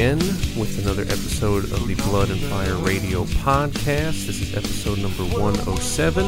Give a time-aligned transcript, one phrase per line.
[0.00, 0.18] again
[0.58, 4.24] with another episode of the Blood and Fire Radio podcast.
[4.26, 6.24] This is episode number 107.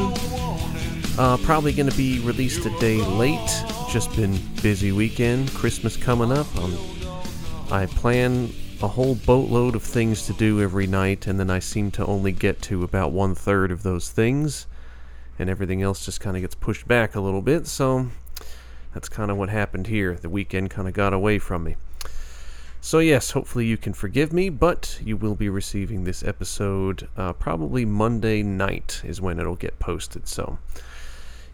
[1.19, 3.65] Uh, probably going to be released a day late.
[3.89, 5.50] Just been busy weekend.
[5.55, 6.55] Christmas coming up.
[6.59, 6.77] Um,
[7.70, 8.50] I plan
[8.83, 12.33] a whole boatload of things to do every night, and then I seem to only
[12.33, 14.67] get to about one third of those things,
[15.39, 17.67] and everything else just kind of gets pushed back a little bit.
[17.67, 18.09] So
[18.93, 20.15] that's kind of what happened here.
[20.17, 21.77] The weekend kind of got away from me.
[22.84, 27.33] So, yes, hopefully you can forgive me, but you will be receiving this episode uh,
[27.33, 30.27] probably Monday night, is when it'll get posted.
[30.27, 30.58] So,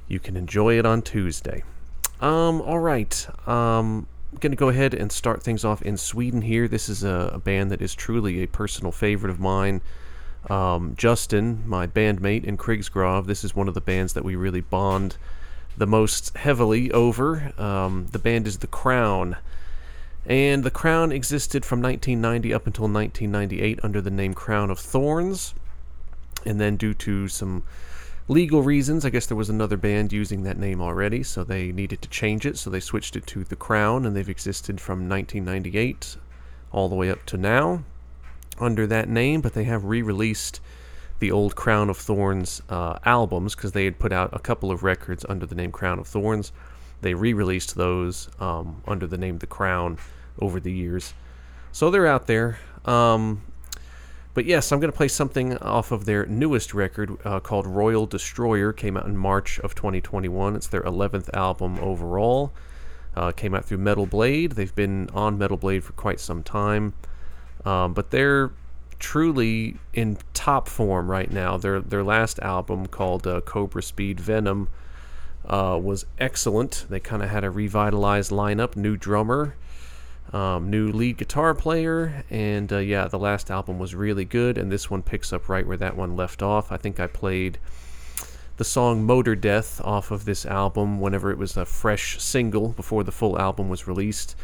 [0.09, 1.65] you can enjoy it on Tuesday.
[2.23, 3.29] Um, all right.
[3.47, 6.67] Um, I'm going to go ahead and start things off in Sweden here.
[6.67, 9.83] This is a, a band that is truly a personal favorite of mine.
[10.49, 14.63] Um, Justin, my bandmate in Krigsgrav, this is one of the bands that we really
[14.63, 15.19] bond
[15.77, 17.53] the most heavily over.
[17.59, 19.37] Um, the band is The Crown.
[20.29, 25.55] And The Crown existed from 1990 up until 1998 under the name Crown of Thorns.
[26.45, 27.63] And then, due to some
[28.29, 32.03] legal reasons, I guess there was another band using that name already, so they needed
[32.03, 36.19] to change it, so they switched it to The Crown, and they've existed from 1998
[36.73, 37.85] all the way up to now
[38.61, 40.61] under that name, but they have re released
[41.21, 44.83] the old Crown of Thorns uh, albums because they had put out a couple of
[44.83, 46.53] records under the name Crown of Thorns.
[47.01, 49.97] They re released those um, under the name The Crown
[50.39, 51.15] over the years.
[51.73, 52.59] So they're out there.
[52.85, 53.43] Um,
[54.35, 58.07] but yes, I'm going to play something off of their newest record uh, called Royal
[58.07, 58.73] Destroyer.
[58.73, 60.57] Came out in March of 2021.
[60.57, 62.53] It's their 11th album overall.
[63.17, 64.53] Uh, came out through Metal Blade.
[64.53, 66.95] They've been on Metal Blade for quite some time.
[67.65, 68.53] Um, but they're
[68.99, 71.57] truly in top form right now.
[71.57, 74.69] Their their last album called uh, Cobra Speed Venom
[75.47, 76.87] uh, was excellent.
[76.89, 79.57] They kind of had a revitalized lineup, new drummer,
[80.33, 84.59] um, new lead guitar player, and uh, yeah, the last album was really good.
[84.59, 86.71] And this one picks up right where that one left off.
[86.71, 87.59] I think I played
[88.59, 93.05] the song Motor Death off of this album whenever it was a fresh single before
[93.05, 94.35] the full album was released.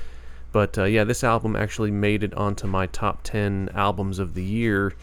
[0.53, 4.44] But uh, yeah, this album actually made it onto my top 10 albums of the
[4.44, 4.94] year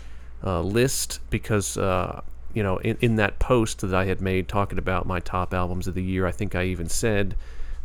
[0.46, 2.22] uh, list because, uh,
[2.53, 5.88] you know, in, in that post that I had made talking about my top albums
[5.88, 7.36] of the year, I think I even said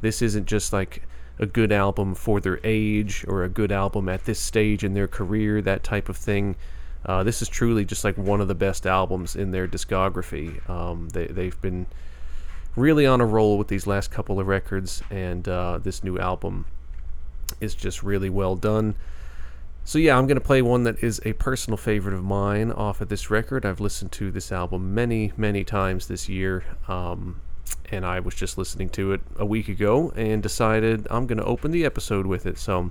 [0.00, 1.02] this isn't just like
[1.38, 5.08] a good album for their age or a good album at this stage in their
[5.08, 6.56] career, that type of thing.
[7.04, 10.68] Uh, this is truly just like one of the best albums in their discography.
[10.68, 11.86] Um, they, they've been
[12.74, 16.66] really on a roll with these last couple of records, and uh, this new album
[17.60, 18.94] is just really well done.
[19.84, 23.00] So yeah, I'm going to play one that is a personal favorite of mine off
[23.00, 23.64] of this record.
[23.64, 27.40] I've listened to this album many, many times this year, um,
[27.90, 31.44] and I was just listening to it a week ago and decided I'm going to
[31.44, 32.58] open the episode with it.
[32.58, 32.90] So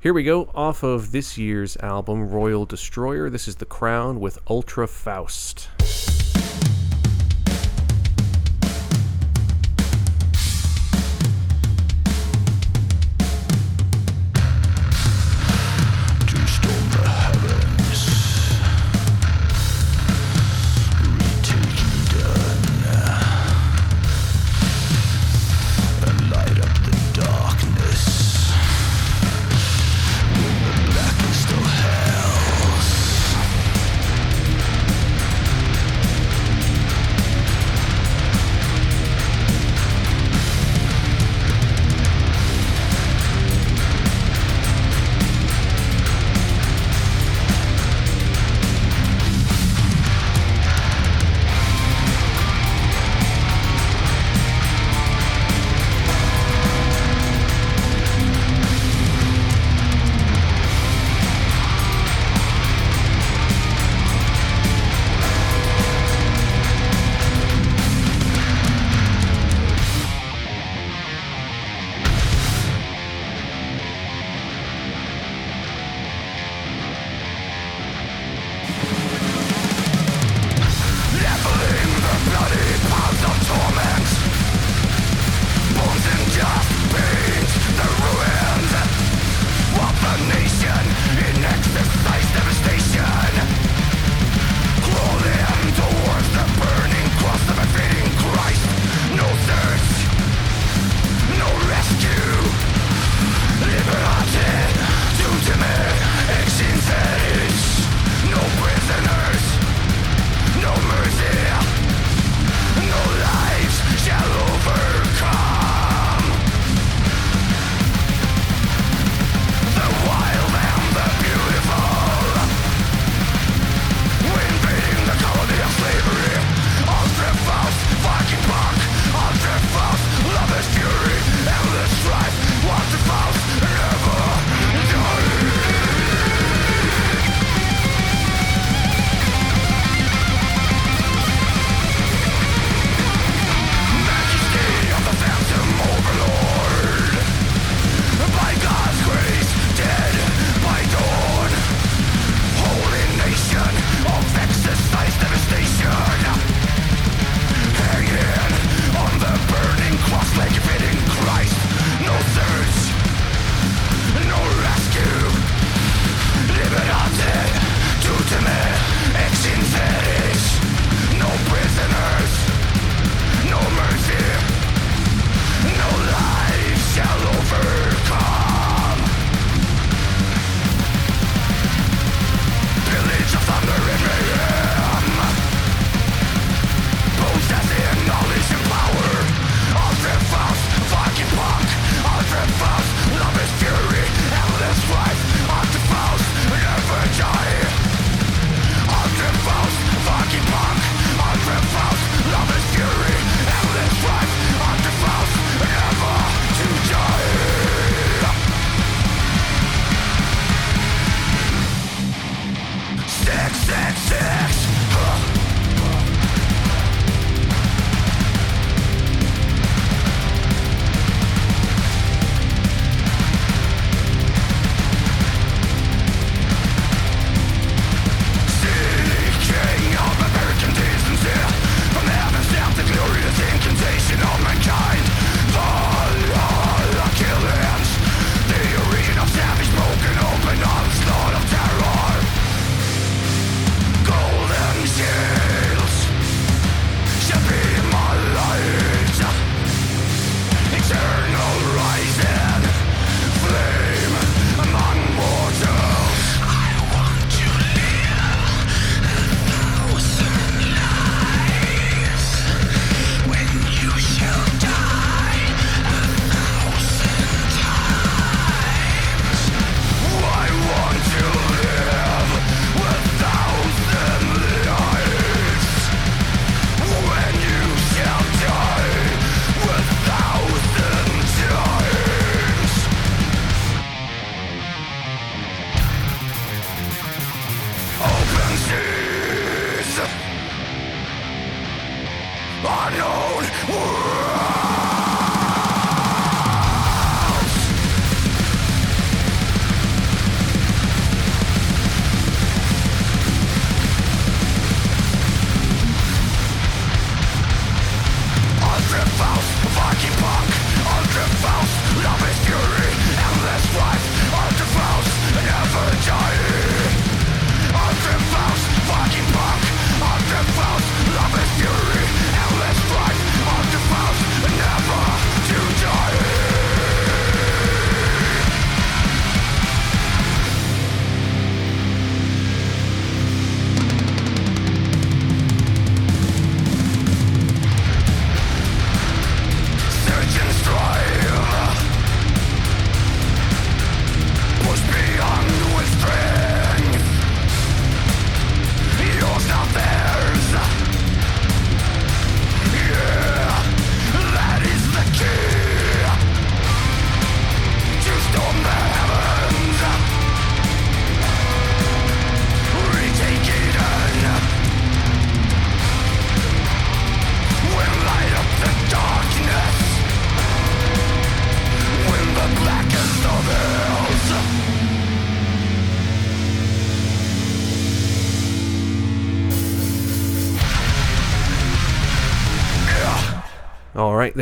[0.00, 3.28] here we go, off of this year's album, Royal Destroyer.
[3.30, 5.68] This is The Crown with Ultra Faust.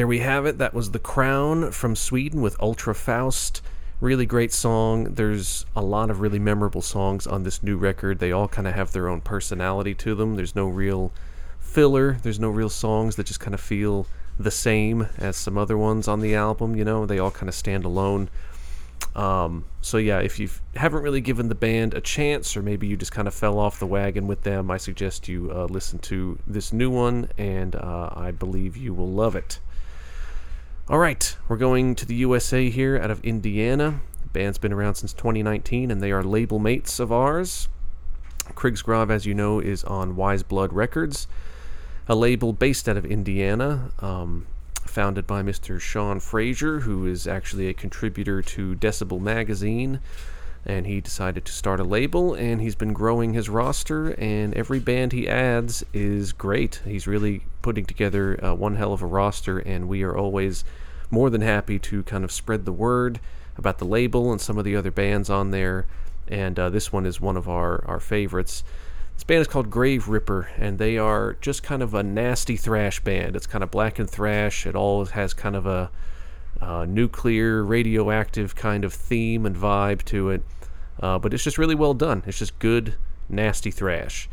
[0.07, 0.59] There we have it.
[0.59, 3.61] That was The Crown from Sweden with Ultra Faust.
[4.01, 5.15] Really great song.
[5.15, 8.21] There's a lot of really memorable songs on this new record.
[8.21, 10.37] They all kind of have their own personality to them.
[10.37, 11.11] There's no real
[11.59, 14.07] filler, there's no real songs that just kind of feel
[14.39, 16.77] the same as some other ones on the album.
[16.77, 18.29] You know, they all kind of stand alone.
[19.17, 22.97] Um, so yeah, if you haven't really given the band a chance, or maybe you
[22.97, 26.39] just kind of fell off the wagon with them, I suggest you uh, listen to
[26.47, 29.59] this new one, and uh, I believe you will love it.
[30.89, 34.03] All right, we're going to the USA here out of Indiana.
[34.23, 37.69] The band's been around since 2019, and they are label mates of ours.
[38.55, 41.27] Krigsgrav, as you know, is on Wise Blood Records,
[42.07, 44.47] a label based out of Indiana, um,
[44.85, 45.81] founded by Mr.
[45.81, 49.99] Sean Frazier, who is actually a contributor to Decibel Magazine.
[50.69, 54.81] And he decided to start a label, and he's been growing his roster, and every
[54.81, 56.81] band he adds is great.
[56.85, 60.65] He's really putting together uh, one hell of a roster, and we are always
[61.09, 63.21] more than happy to kind of spread the word
[63.57, 65.87] about the label and some of the other bands on there.
[66.27, 68.65] And uh, this one is one of our, our favorites.
[69.15, 73.37] This band is called Graveripper, and they are just kind of a nasty thrash band.
[73.37, 74.67] It's kind of black and thrash.
[74.67, 75.91] It all has kind of a
[76.61, 80.43] uh, nuclear, radioactive kind of theme and vibe to it.
[81.01, 82.23] Uh, but it's just really well done.
[82.27, 82.95] It's just good,
[83.29, 84.29] nasty thrash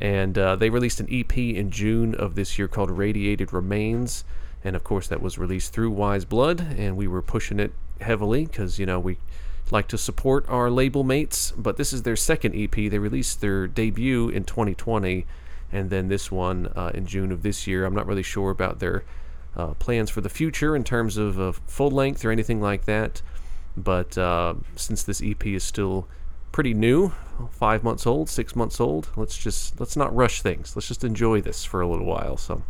[0.00, 4.24] and uh, they released an EP in June of this year called Radiated Remains,
[4.62, 8.46] and of course that was released through Wise Blood, and we were pushing it heavily
[8.46, 9.18] because you know we
[9.70, 11.52] like to support our label mates.
[11.56, 12.70] But this is their second EP.
[12.70, 15.26] They released their debut in 2020,
[15.72, 17.84] and then this one uh, in June of this year.
[17.84, 19.04] I'm not really sure about their
[19.56, 23.22] uh, plans for the future in terms of uh, full length or anything like that.
[23.76, 26.08] But uh, since this EP is still
[26.52, 27.12] pretty new,
[27.50, 29.08] five months old, six months old.
[29.16, 30.74] Let's just let's not rush things.
[30.74, 32.36] Let's just enjoy this for a little while.
[32.36, 32.62] So,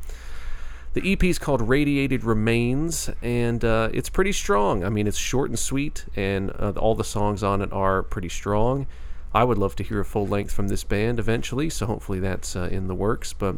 [0.94, 4.84] the EP is called Radiated Remains, and uh, it's pretty strong.
[4.84, 8.28] I mean, it's short and sweet, and uh, all the songs on it are pretty
[8.28, 8.86] strong.
[9.34, 12.56] I would love to hear a full length from this band eventually, so hopefully that's
[12.56, 13.32] uh, in the works.
[13.32, 13.56] But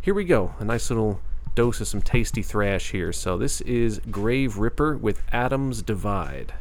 [0.00, 1.20] here we go, a nice little
[1.54, 3.12] dose of some tasty thrash here.
[3.12, 6.54] So this is Graveripper with Atoms Divide.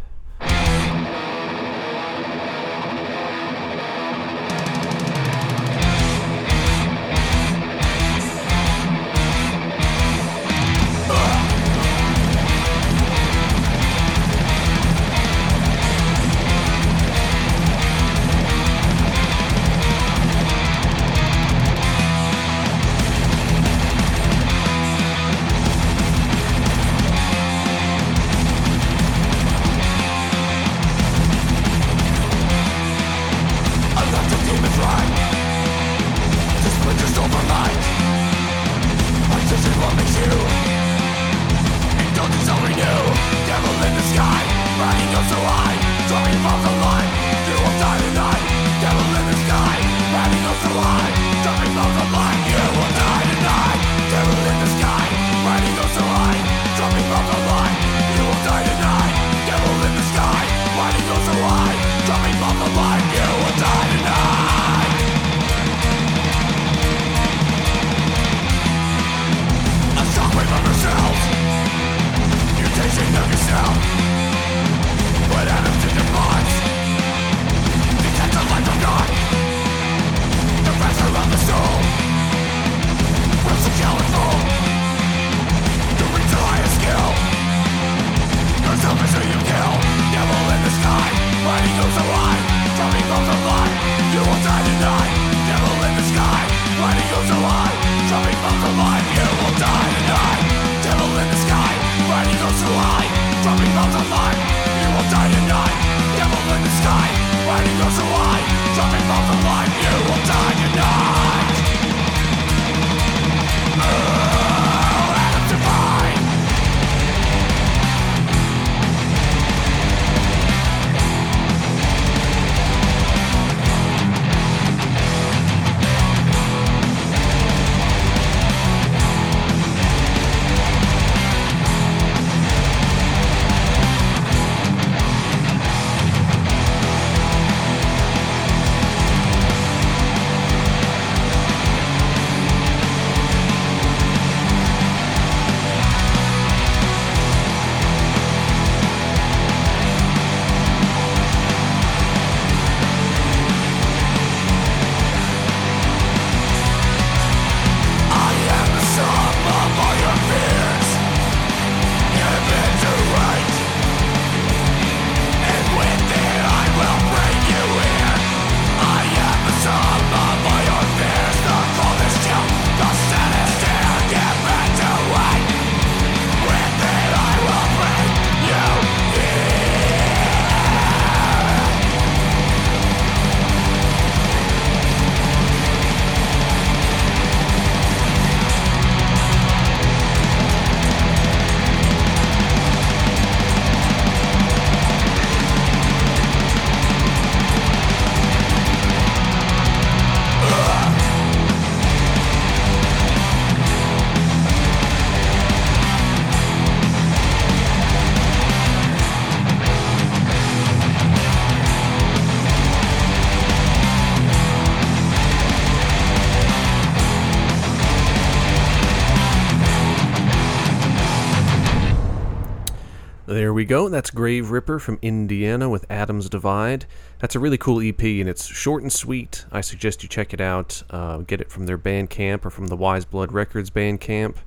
[223.70, 223.88] Go.
[223.88, 226.88] That's Graveripper from Indiana with Atoms Divide.
[227.20, 229.46] That's a really cool EP, and it's short and sweet.
[229.52, 230.82] I suggest you check it out.
[230.90, 234.38] Uh, get it from their Bandcamp or from the Wise Blood Records Bandcamp,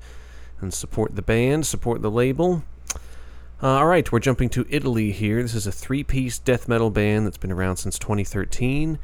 [0.59, 2.65] and support the band, support the label.
[3.61, 5.41] Uh, all right, we're jumping to Italy here.
[5.41, 8.99] This is a three-piece death metal band that's been around since 2013.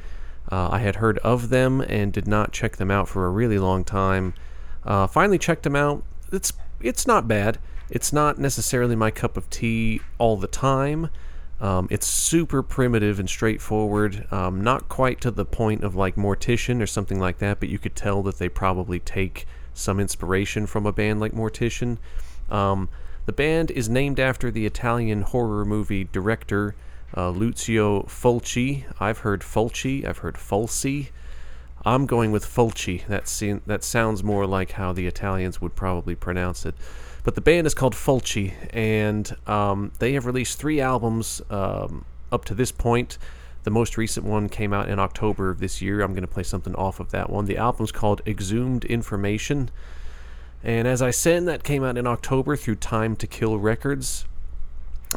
[0.52, 3.58] Uh, I had heard of them and did not check them out for a really
[3.58, 4.34] long time.
[4.84, 6.04] Uh, finally checked them out.
[6.30, 7.56] It's it's not bad.
[7.90, 11.10] It's not necessarily my cup of tea all the time.
[11.60, 16.80] Um, it's super primitive and straightforward, um, not quite to the point of like Mortician
[16.80, 20.86] or something like that, but you could tell that they probably take some inspiration from
[20.86, 21.98] a band like Mortician.
[22.50, 22.88] Um,
[23.26, 26.74] the band is named after the Italian horror movie director
[27.14, 28.84] uh, Lucio Fulci.
[28.98, 31.10] I've heard Fulci, I've heard Fulci.
[31.84, 33.06] I'm going with Fulci.
[33.06, 36.74] That, se- that sounds more like how the Italians would probably pronounce it.
[37.22, 42.44] But the band is called Fulci, and um, they have released three albums um, up
[42.46, 43.18] to this point.
[43.62, 46.00] The most recent one came out in October of this year.
[46.00, 47.44] I'm going to play something off of that one.
[47.44, 49.70] The album's called Exhumed Information.
[50.62, 54.24] And as I said, that came out in October through Time to Kill Records.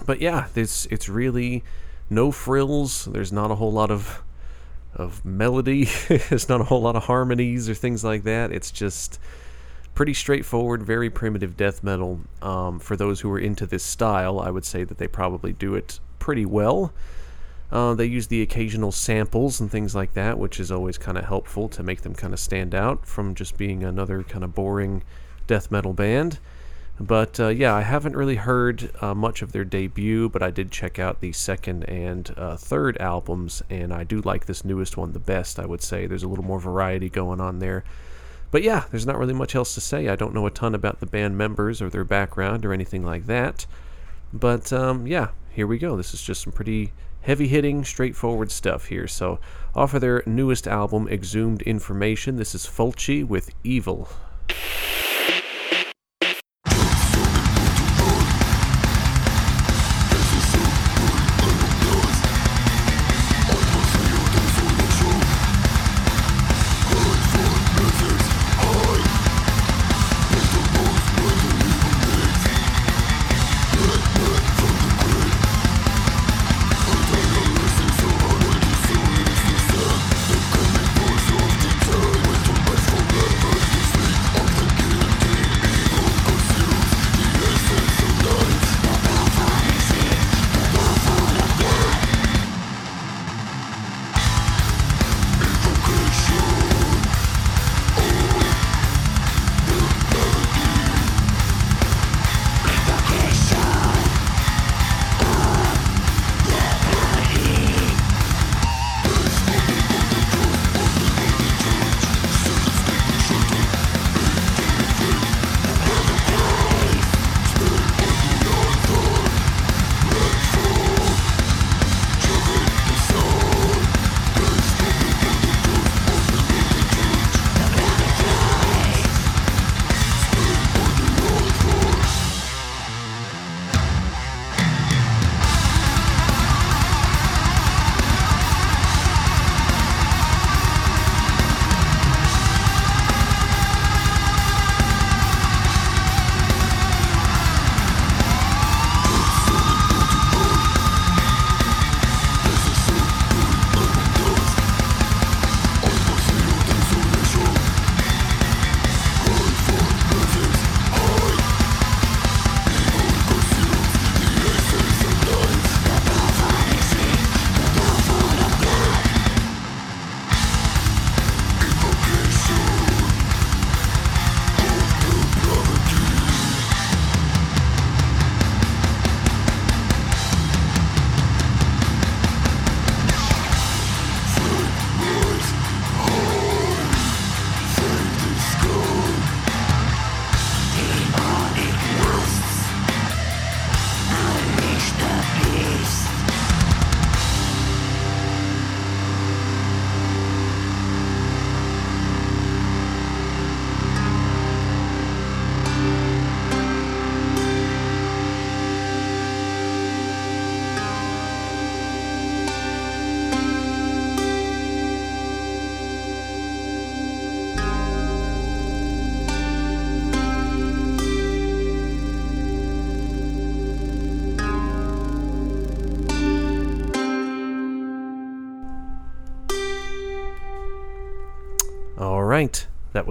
[0.05, 1.63] But yeah, it's it's really
[2.09, 3.05] no frills.
[3.05, 4.23] There's not a whole lot of
[4.95, 5.85] of melody.
[6.07, 8.51] There's not a whole lot of harmonies or things like that.
[8.51, 9.19] It's just
[9.95, 12.21] pretty straightforward, very primitive death metal.
[12.41, 15.75] Um, for those who are into this style, I would say that they probably do
[15.75, 16.93] it pretty well.
[17.71, 21.25] Uh, they use the occasional samples and things like that, which is always kind of
[21.25, 25.03] helpful to make them kind of stand out from just being another kind of boring
[25.47, 26.39] death metal band.
[26.99, 30.71] But uh, yeah, I haven't really heard uh, much of their debut, but I did
[30.71, 35.11] check out the second and uh, third albums, and I do like this newest one
[35.13, 36.05] the best, I would say.
[36.05, 37.83] There's a little more variety going on there.
[38.53, 40.07] But yeah, there's not really much else to say.
[40.07, 43.25] I don't know a ton about the band members or their background or anything like
[43.25, 43.65] that.
[44.31, 45.97] But um, yeah, here we go.
[45.97, 49.07] This is just some pretty heavy hitting, straightforward stuff here.
[49.07, 49.39] So,
[49.73, 54.07] off of their newest album, Exhumed Information, this is Fulci with Evil.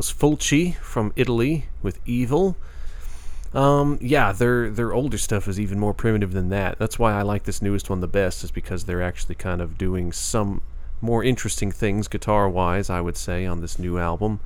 [0.02, 2.56] Was Fulci from Italy with Evil.
[3.54, 6.76] Um, yeah, their their older stuff is even more primitive than that.
[6.76, 9.78] That's why I like this newest one the best, is because they're actually kind of
[9.78, 10.60] doing some
[11.00, 14.40] more interesting things guitar wise, I would say, on this new album.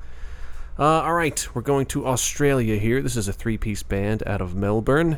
[0.77, 3.01] Uh, all right, we're going to Australia here.
[3.01, 5.17] This is a three piece band out of Melbourne.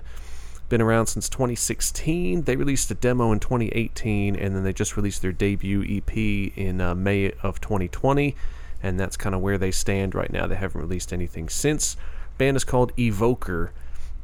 [0.70, 2.44] Been around since 2016.
[2.44, 6.80] They released a demo in 2018, and then they just released their debut EP in
[6.80, 8.38] uh, May of 2020
[8.82, 10.48] and that's kind of where they stand right now.
[10.48, 11.98] They haven't released anything since.
[12.38, 13.72] Band is called Evoker,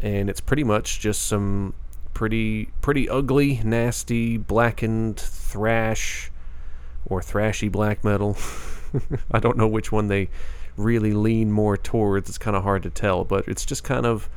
[0.01, 1.73] and it's pretty much just some
[2.13, 6.31] pretty pretty ugly, nasty, blackened thrash
[7.05, 8.37] or thrashy black metal.
[9.31, 10.29] I don't know which one they
[10.77, 12.29] really lean more towards.
[12.29, 14.29] It's kind of hard to tell, but it's just kind of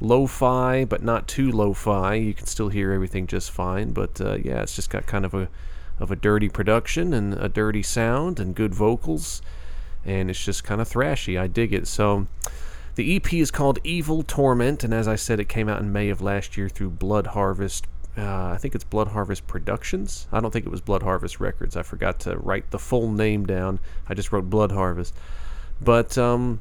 [0.00, 2.14] lo-fi, but not too lo-fi.
[2.14, 5.34] You can still hear everything just fine, but uh, yeah, it's just got kind of
[5.34, 5.48] a
[6.00, 9.42] of a dirty production and a dirty sound and good vocals,
[10.04, 11.38] and it's just kind of thrashy.
[11.40, 11.86] I dig it.
[11.86, 12.26] So.
[12.96, 16.10] The EP is called Evil Torment, and as I said, it came out in May
[16.10, 17.86] of last year through Blood Harvest.
[18.18, 20.26] Uh, I think it's Blood Harvest Productions.
[20.32, 21.76] I don't think it was Blood Harvest Records.
[21.76, 23.78] I forgot to write the full name down.
[24.08, 25.14] I just wrote Blood Harvest.
[25.80, 26.60] But um,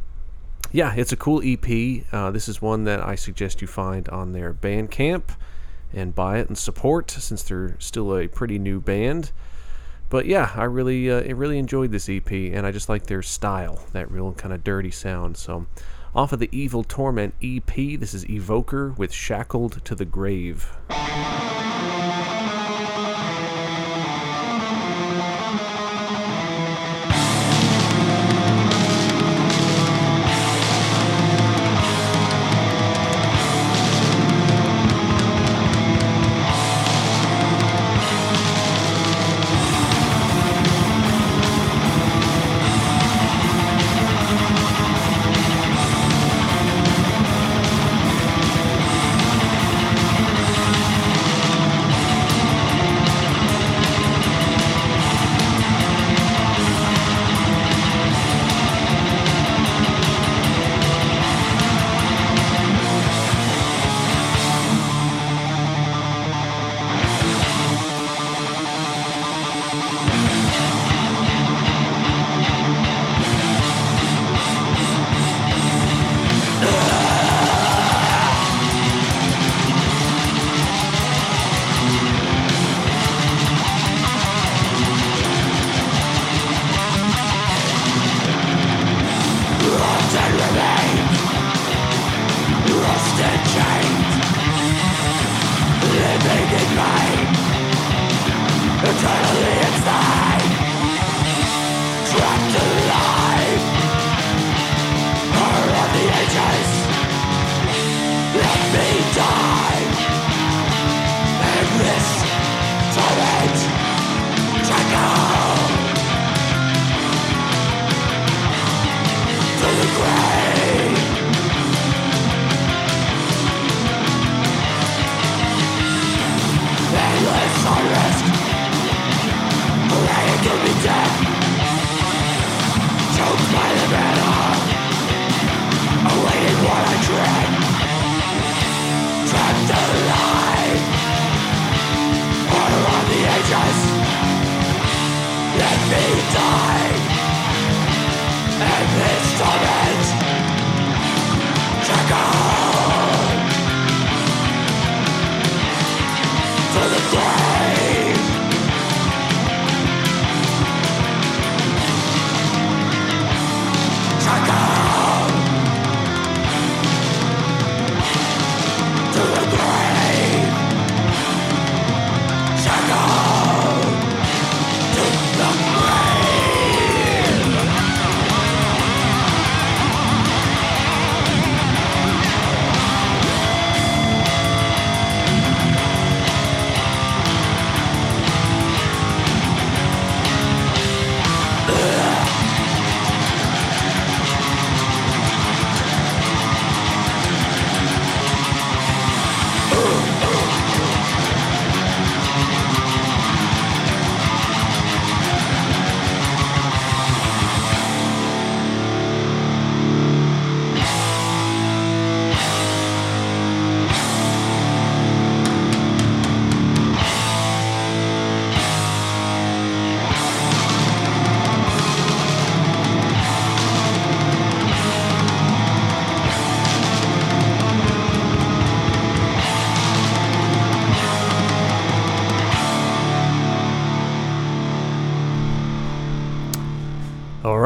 [0.71, 2.06] yeah, it's a cool EP.
[2.13, 5.23] Uh, this is one that I suggest you find on their Bandcamp
[5.93, 9.32] and buy it and support since they're still a pretty new band.
[10.10, 13.21] But yeah, I really, uh, I really enjoyed this EP, and I just like their
[13.21, 15.38] style, that real kind of dirty sound.
[15.38, 15.67] So,
[16.15, 20.71] off of the Evil Torment EP, this is Evoker with Shackled to the Grave.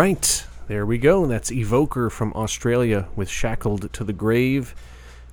[0.03, 1.25] Right, there we go.
[1.25, 4.75] That's Evoker from Australia with Shackled to the Grave.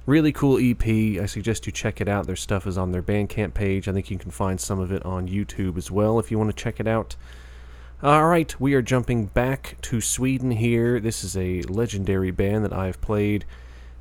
[0.07, 0.87] Really cool EP.
[1.21, 2.29] I suggest you check it out.
[2.29, 3.89] Their stuff is on their Bandcamp page.
[3.89, 6.51] I think you can find some of it on YouTube as well if you want
[6.51, 7.17] to check it out.
[8.01, 11.01] All right, we are jumping back to Sweden here.
[11.01, 13.45] This is a legendary band that I've played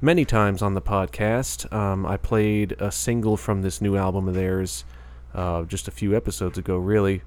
[0.01, 1.73] many times on the podcast.
[1.73, 4.85] Um, I played a single from this new album of theirs
[5.33, 7.23] uh, just a few episodes ago, really.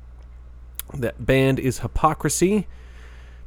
[0.95, 2.69] That band is Hypocrisy.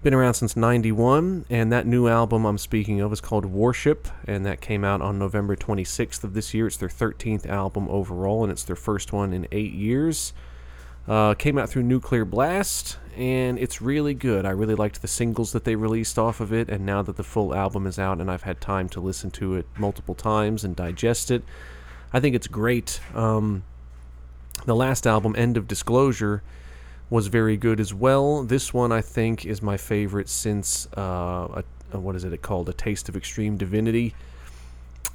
[0.05, 4.45] Been around since 91, and that new album I'm speaking of is called Worship, and
[4.45, 6.67] that came out on November 26th of this year.
[6.67, 10.31] It's their 13th album overall, and it's their first one in eight years.
[11.07, 14.45] Uh, came out through Nuclear Blast, and it's really good.
[14.45, 17.23] I really liked the singles that they released off of it, and now that the
[17.23, 20.75] full album is out and I've had time to listen to it multiple times and
[20.75, 21.41] digest it,
[22.13, 22.99] I think it's great.
[23.15, 23.63] Um,
[24.67, 26.43] the last album, End of Disclosure,
[27.09, 28.43] was very good as well.
[28.43, 31.63] This one, I think, is my favorite since uh, a,
[31.93, 32.69] a, what is it called?
[32.69, 34.15] A Taste of Extreme Divinity.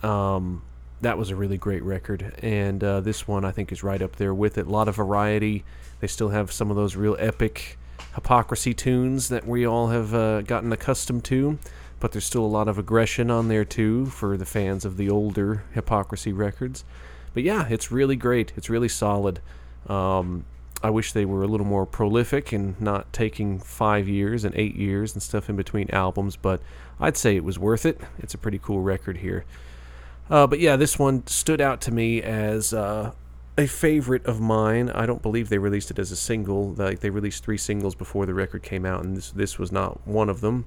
[0.03, 0.63] Um,
[1.01, 4.17] that was a really great record, and uh, this one I think is right up
[4.17, 4.67] there with it.
[4.67, 5.65] A lot of variety.
[6.01, 7.79] They still have some of those real epic
[8.15, 11.59] hypocrisy tunes that we all have uh, gotten accustomed to,
[12.01, 15.09] but there's still a lot of aggression on there too for the fans of the
[15.09, 16.85] older hypocrisy records.
[17.35, 18.53] But yeah, it's really great.
[18.57, 19.41] It's really solid.
[19.87, 20.45] Um,
[20.83, 24.77] I wish they were a little more prolific and not taking five years and eight
[24.77, 26.61] years and stuff in between albums, but
[26.99, 28.01] I'd say it was worth it.
[28.19, 29.45] It's a pretty cool record here.
[30.31, 33.13] Uh, but yeah, this one stood out to me as uh,
[33.59, 34.89] a favorite of mine.
[34.91, 36.73] I don't believe they released it as a single.
[36.73, 40.07] Like they released three singles before the record came out, and this this was not
[40.07, 40.65] one of them.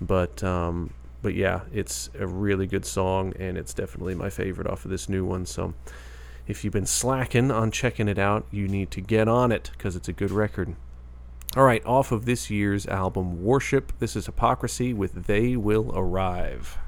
[0.00, 4.84] But um, but yeah, it's a really good song, and it's definitely my favorite off
[4.84, 5.46] of this new one.
[5.46, 5.74] So
[6.46, 9.96] if you've been slacking on checking it out, you need to get on it because
[9.96, 10.76] it's a good record.
[11.56, 16.78] All right, off of this year's album Worship, this is Hypocrisy with They Will Arrive.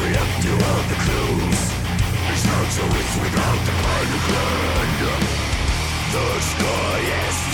[0.00, 1.60] the empty world that clues
[2.32, 2.84] It's not so
[3.20, 4.12] without the mind
[6.14, 7.49] The sky is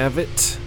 [0.00, 0.58] have it.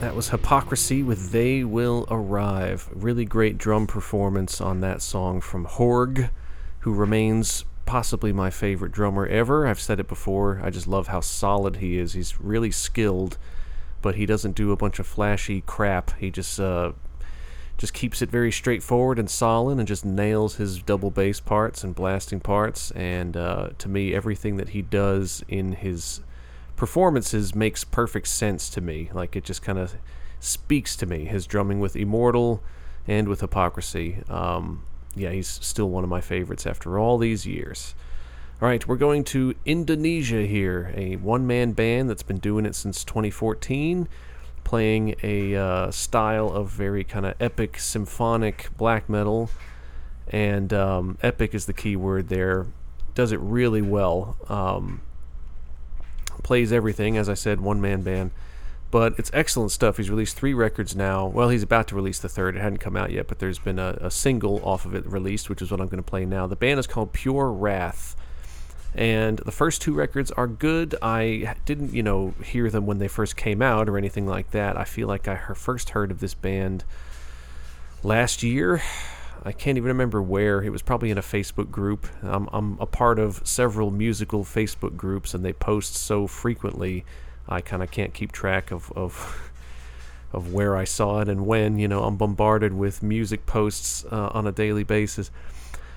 [0.00, 2.90] That was Hypocrisy with They Will Arrive.
[2.92, 6.28] Really great drum performance on that song from Horg,
[6.80, 9.66] who remains possibly my favorite drummer ever.
[9.66, 10.60] I've said it before.
[10.62, 12.12] I just love how solid he is.
[12.12, 13.38] He's really skilled,
[14.02, 16.14] but he doesn't do a bunch of flashy crap.
[16.18, 16.92] He just uh,
[17.78, 21.94] just keeps it very straightforward and solid and just nails his double bass parts and
[21.94, 22.90] blasting parts.
[22.90, 26.20] And uh, to me, everything that he does in his
[26.76, 29.10] performances makes perfect sense to me.
[29.12, 29.94] Like it just kind of
[30.40, 31.24] speaks to me.
[31.24, 32.62] His drumming with Immortal
[33.06, 34.22] and with Hypocrisy.
[34.28, 37.94] Um, yeah, he's still one of my favorites after all these years.
[38.60, 42.76] All right, we're going to Indonesia here, a one man band that's been doing it
[42.76, 44.08] since 2014,
[44.62, 49.50] playing a uh, style of very kind of epic symphonic black metal.
[50.28, 52.66] And um, epic is the key word there.
[53.14, 54.36] Does it really well.
[54.48, 55.02] Um,
[56.42, 58.30] plays everything, as I said, one man band.
[58.90, 59.96] But it's excellent stuff.
[59.96, 61.26] He's released three records now.
[61.26, 62.56] Well, he's about to release the third.
[62.56, 65.48] It hadn't come out yet, but there's been a, a single off of it released,
[65.48, 66.46] which is what I'm going to play now.
[66.46, 68.16] The band is called Pure Wrath.
[68.94, 70.94] And the first two records are good.
[71.00, 74.76] I didn't, you know, hear them when they first came out or anything like that.
[74.76, 76.84] I feel like I first heard of this band
[78.02, 78.82] last year
[79.44, 80.62] I can't even remember where.
[80.62, 82.06] It was probably in a Facebook group.
[82.22, 87.04] I'm, I'm a part of several musical Facebook groups, and they post so frequently,
[87.48, 89.50] I kind of can't keep track of, of
[90.32, 91.78] of where I saw it and when.
[91.78, 95.30] You know, I'm bombarded with music posts uh, on a daily basis.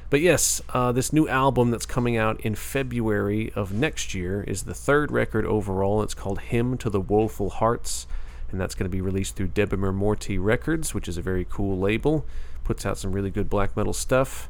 [0.10, 4.64] But yes, uh, this new album that's coming out in February of next year is
[4.64, 6.04] the third record overall.
[6.04, 8.08] It's called Hymn to the Woeful Hearts,
[8.52, 11.78] and that's going to be released through Debemur Morti Records, which is a very cool
[11.78, 12.26] label
[12.66, 14.50] puts out some really good black metal stuff.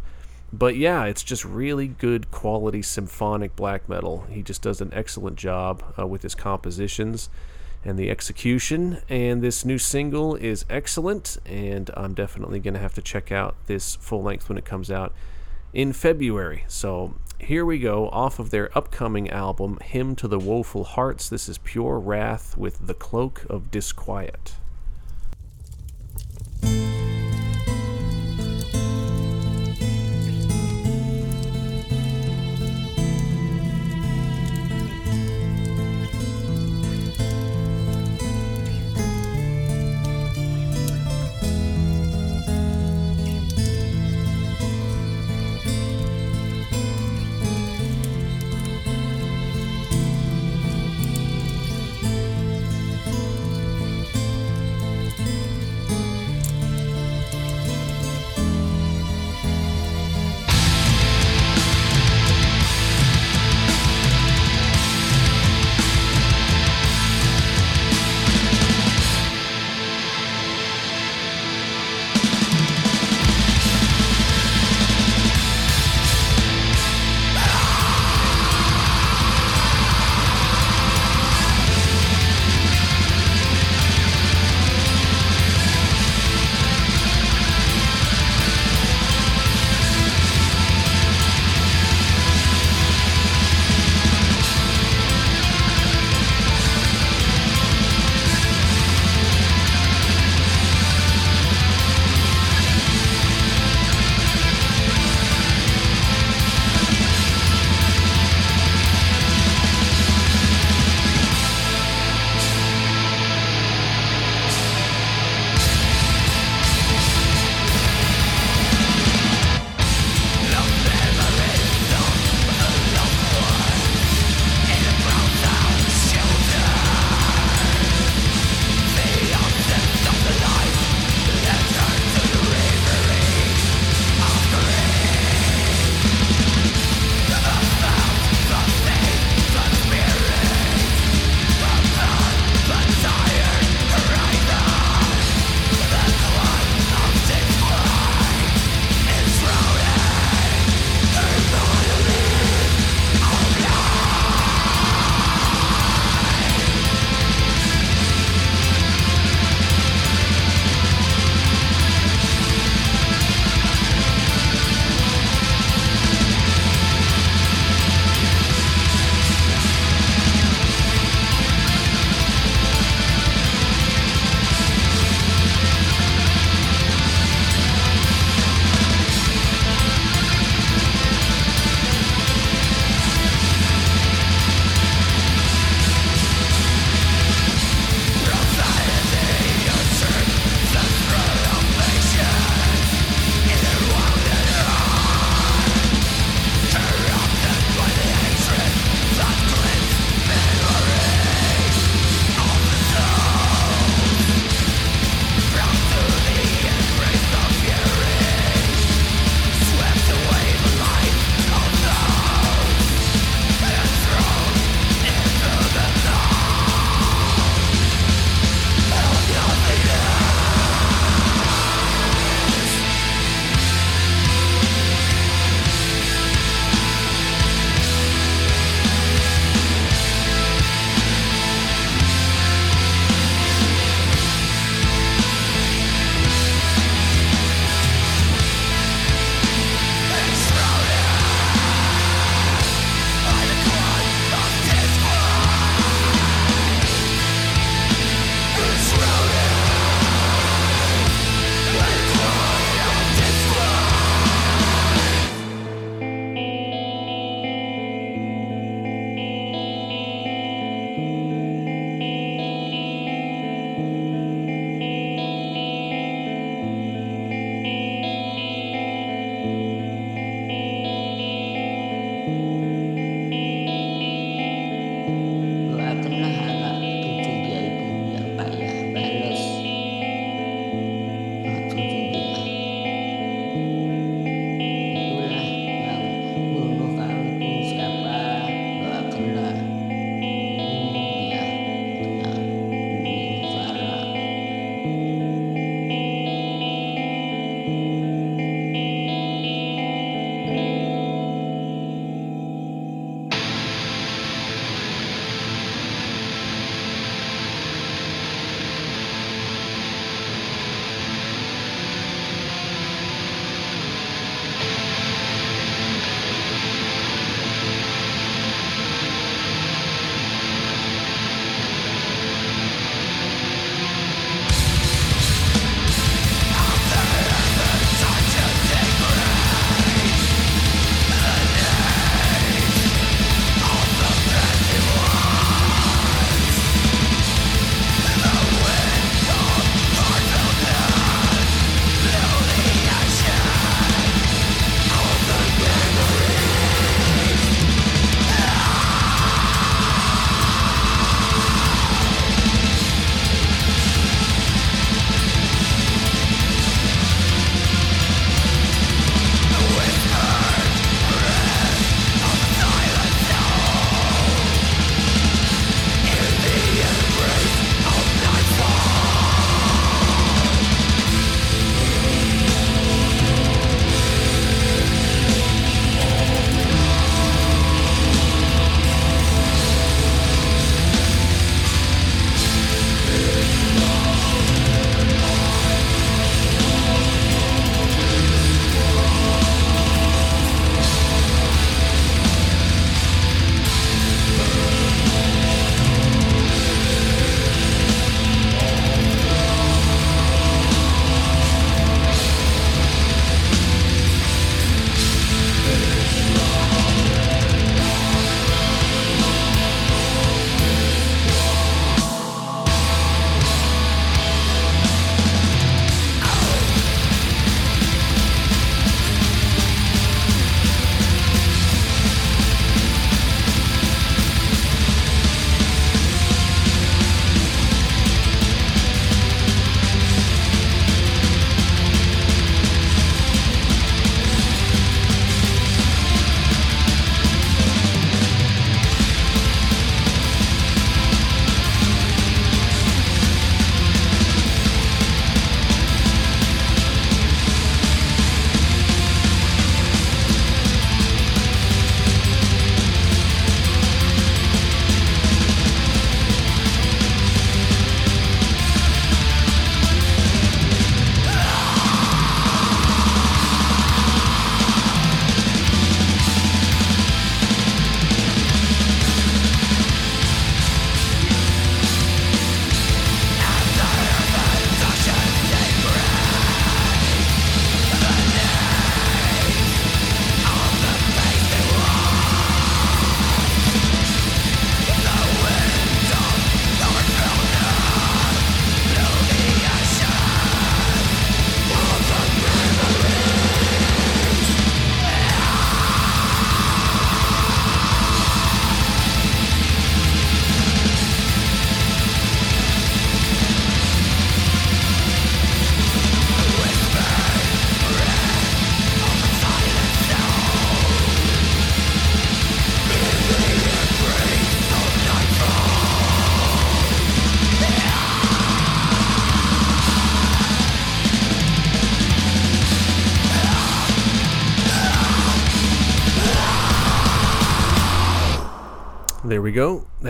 [0.51, 4.25] But yeah, it's just really good quality symphonic black metal.
[4.29, 7.29] He just does an excellent job uh, with his compositions
[7.83, 9.01] and the execution.
[9.09, 13.55] And this new single is excellent, and I'm definitely going to have to check out
[13.67, 15.13] this full length when it comes out
[15.73, 16.63] in February.
[16.67, 21.27] So here we go, off of their upcoming album, Hymn to the Woeful Hearts.
[21.27, 24.53] This is Pure Wrath with The Cloak of Disquiet.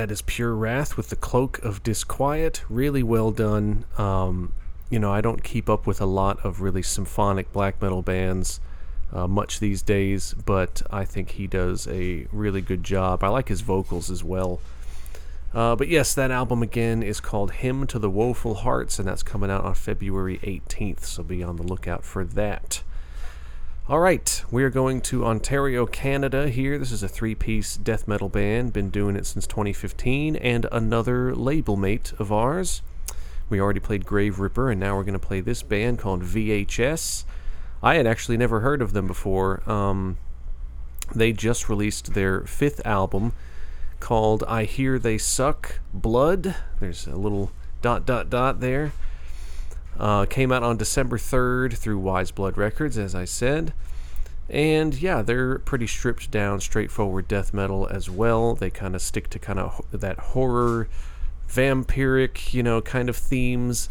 [0.06, 2.62] That is Pure Wrath with the Cloak of Disquiet.
[2.70, 3.86] Really well done.
[3.98, 4.52] Um,
[4.88, 8.60] you know, I don't keep up with a lot of really symphonic black metal bands
[9.12, 13.24] uh, much these days, but I think he does a really good job.
[13.24, 14.60] I like his vocals as well.
[15.56, 19.24] Uh, but yes, that album again is called Hymn to the Woeful Hearts, and that's
[19.24, 22.84] coming out on February 18th, so be on the lookout for that.
[23.88, 26.80] All right, we are going to Ontario, Canada here.
[26.80, 31.36] This is a three piece death metal band, been doing it since 2015, and another
[31.36, 32.82] label mate of ours.
[33.48, 37.26] We already played Graveripper, and now we're going to play this band called VHS.
[37.84, 39.62] I had actually never heard of them before.
[39.70, 40.18] Um,
[41.14, 43.34] they just released their fifth album
[44.00, 46.56] called I Hear They Suck Blood.
[46.80, 47.52] There's a little
[47.84, 48.94] dot dot dot there.
[50.00, 53.74] Uh, came out on December 3rd through Wise Blood Records, as I said.
[54.50, 58.56] And yeah, they're pretty stripped down, straightforward death metal as well.
[58.56, 60.88] They kind of stick to kind of that horror,
[61.50, 63.90] vampiric, you know, kind of themes.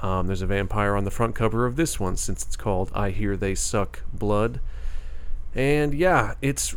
[0.00, 3.10] Um, there's a vampire on the front cover of this one, since it's called "I
[3.10, 4.60] Hear They Suck Blood."
[5.54, 6.74] And yeah, it's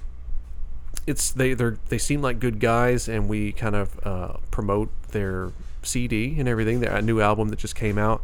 [1.07, 5.53] it's they they they seem like good guys, and we kind of uh, promote their
[5.83, 6.81] CD and everything.
[6.81, 8.21] Their new album that just came out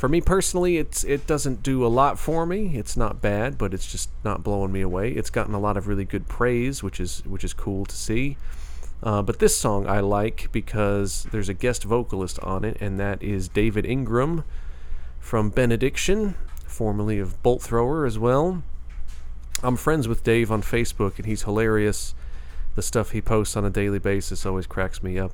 [0.00, 2.70] for me personally, it's it doesn't do a lot for me.
[2.74, 5.12] It's not bad, but it's just not blowing me away.
[5.12, 8.38] It's gotten a lot of really good praise, which is which is cool to see.
[9.02, 13.22] Uh, but this song I like because there's a guest vocalist on it, and that
[13.22, 14.42] is David Ingram
[15.18, 16.34] from Benediction,
[16.64, 18.62] formerly of Bolt Thrower as well.
[19.62, 22.14] I'm friends with Dave on Facebook, and he's hilarious.
[22.74, 25.32] The stuff he posts on a daily basis always cracks me up.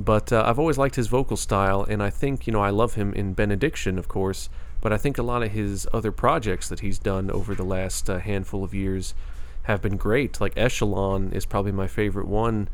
[0.00, 2.94] But uh, I've always liked his vocal style, and I think, you know, I love
[2.94, 4.48] him in Benediction, of course,
[4.80, 8.08] but I think a lot of his other projects that he's done over the last
[8.08, 9.12] uh, handful of years
[9.64, 10.40] have been great.
[10.40, 12.70] Like Echelon is probably my favorite one,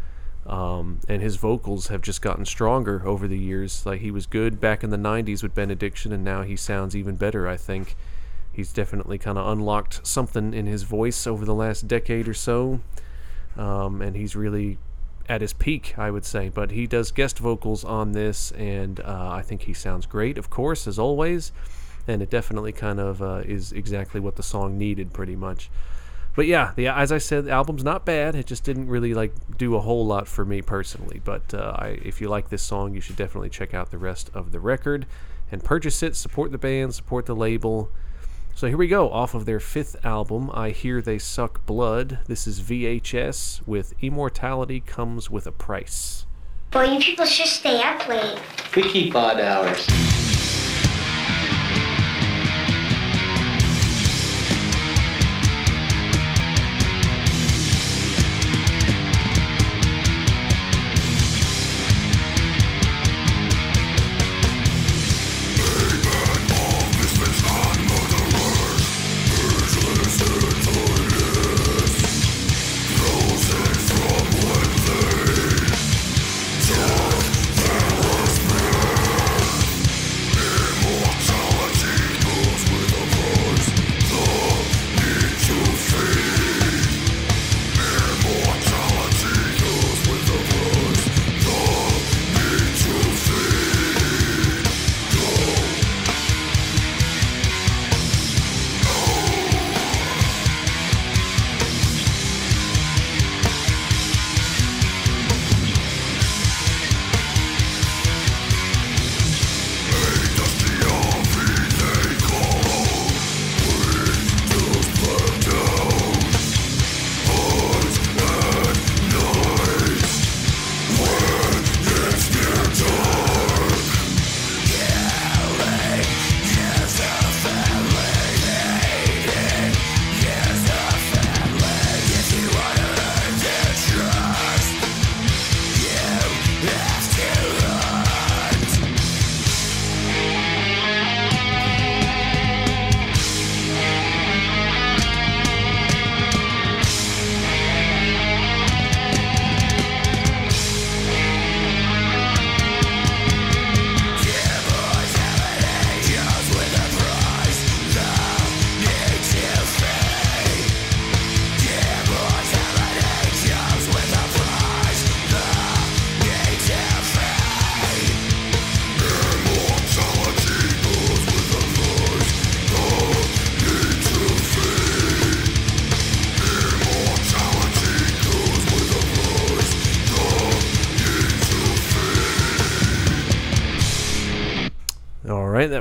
[0.47, 3.85] um, and his vocals have just gotten stronger over the years.
[3.85, 7.17] Like he was good back in the 90s with Benediction, and now he sounds even
[7.17, 7.97] better, I think.
[8.53, 12.81] He's definitely kind of unlocked something in his voice over the last decade or so.
[13.57, 14.79] Um, and he's really
[15.29, 16.49] at his peak, I would say.
[16.49, 20.51] But he does guest vocals on this, and uh, I think he sounds great, of
[20.51, 21.53] course, as always.
[22.09, 25.71] And it definitely kind of uh, is exactly what the song needed, pretty much.
[26.37, 28.35] But yeah, the as I said, the album's not bad.
[28.35, 31.21] It just didn't really like do a whole lot for me personally.
[31.25, 34.31] But uh, I, if you like this song, you should definitely check out the rest
[34.35, 35.07] of the record
[35.51, 36.15] and purchase it.
[36.15, 37.91] Support the band, support the label.
[38.57, 42.21] So here we go, off of their fifth album, I Hear They Suck Blood.
[42.27, 46.25] This is VHS with Immortality Comes with a Price.
[46.71, 48.41] Boy, you people should stay up late.
[48.75, 49.87] We keep odd hours.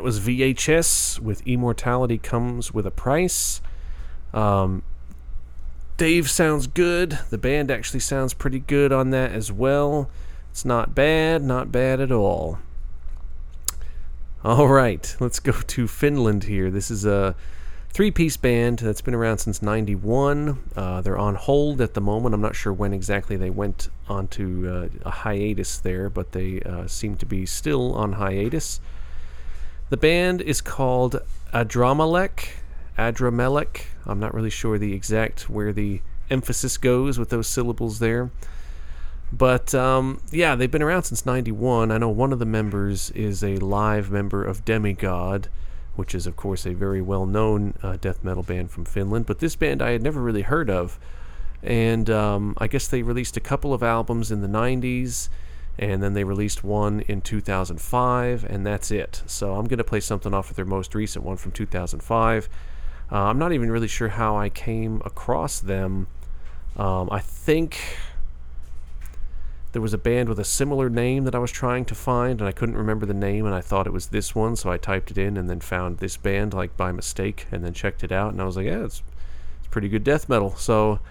[0.06, 3.60] Was VHS with Immortality Comes with a Price.
[4.36, 4.84] Um,
[5.98, 7.18] Dave sounds good.
[7.32, 10.08] The band actually sounds pretty good on that as well.
[10.52, 12.60] It's not bad, not bad at all.
[14.44, 16.70] All right, let's go to Finland here.
[16.70, 17.36] This is a
[17.90, 20.60] three piece band that's been around since 91.
[20.76, 22.36] Uh, they're on hold at the moment.
[22.36, 26.86] I'm not sure when exactly they went onto uh, a hiatus there, but they uh,
[26.86, 28.80] seem to be still on hiatus.
[29.90, 31.22] The band is called
[31.54, 32.50] Adramalek.
[32.98, 33.86] Adramelech.
[34.06, 38.32] I'm not really sure the exact where the emphasis goes with those syllables there.
[39.32, 41.92] But um, yeah, they've been around since 91.
[41.92, 45.50] I know one of the members is a live member of Demigod,
[45.96, 49.26] which is, of course, a very well known uh, death metal band from Finland.
[49.26, 51.00] But this band I had never really heard of.
[51.62, 55.30] And um, I guess they released a couple of albums in the 90s,
[55.78, 59.24] and then they released one in 2005, and that's it.
[59.26, 62.50] So I'm going to play something off of their most recent one from 2005.
[63.12, 66.08] Uh, I'm not even really sure how I came across them.
[66.76, 67.80] Um, I think
[69.74, 72.48] there was a band with a similar name that I was trying to find, and
[72.48, 75.12] I couldn't remember the name, and I thought it was this one, so I typed
[75.12, 78.32] it in and then found this band like by mistake, and then checked it out,
[78.32, 79.04] and I was like, yeah, it's
[79.60, 80.56] it's pretty good death metal.
[80.56, 81.02] So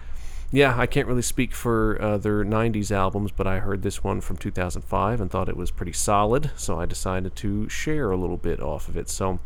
[0.51, 4.21] yeah, I can't really speak for uh, their 90s albums, but I heard this one
[4.21, 8.37] from 2005 and thought it was pretty solid, so I decided to share a little
[8.37, 9.09] bit off of it.
[9.09, 9.39] So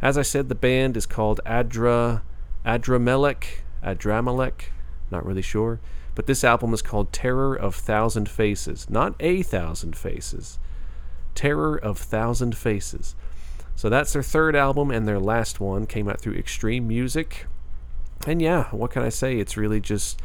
[0.00, 2.22] as I said, the band is called Adra
[2.64, 4.64] Adramelech, Adramelech,
[5.10, 5.80] not really sure.
[6.14, 10.58] But this album is called Terror of Thousand Faces, not A Thousand Faces.
[11.34, 13.14] Terror of Thousand Faces.
[13.76, 17.46] So that's their third album, and their last one came out through Xtreem Music.
[18.26, 19.38] And yeah, what can I say?
[19.38, 20.20] It's really just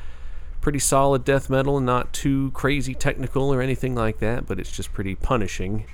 [0.64, 4.72] pretty solid death metal, and not too crazy technical or anything like that, but it's
[4.72, 5.86] just pretty punishing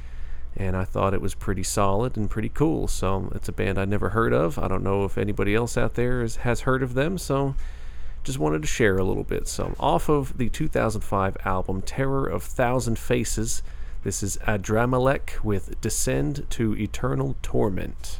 [0.55, 2.87] and I thought it was pretty solid and pretty cool.
[2.87, 4.59] So it's a band I never heard of.
[4.59, 7.55] I don't know if anybody else out there is, has heard of them, so
[8.23, 9.47] just wanted to share a little bit.
[9.47, 13.63] So off of the 2005 album Terror of Thousand Faces,
[14.03, 18.19] this is Adramelech with Descend to Eternal Torment.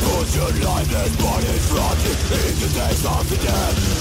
[0.00, 2.14] Put your lifeless body from you
[2.48, 3.97] In the days of the dead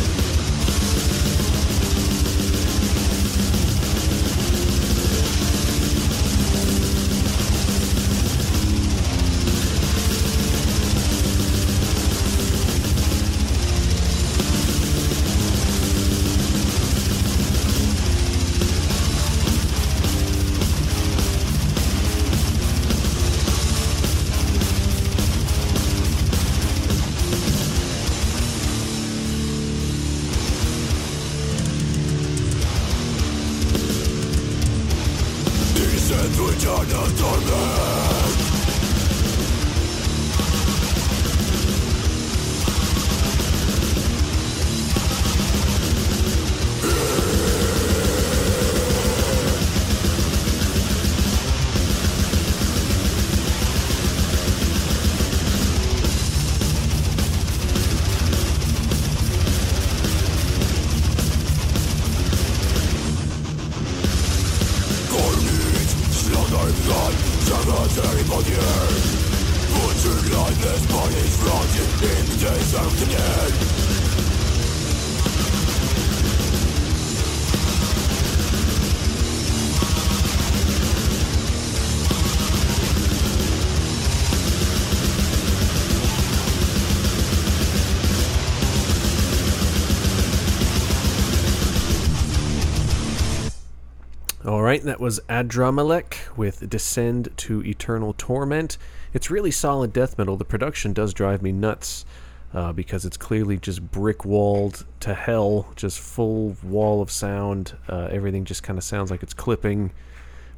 [94.87, 98.77] that was Adramelech with Descend to Eternal Torment.
[99.13, 100.37] It's really solid death metal.
[100.37, 102.05] The production does drive me nuts
[102.53, 107.75] uh, because it's clearly just brick walled to hell, just full wall of sound.
[107.89, 109.91] Uh, everything just kind of sounds like it's clipping,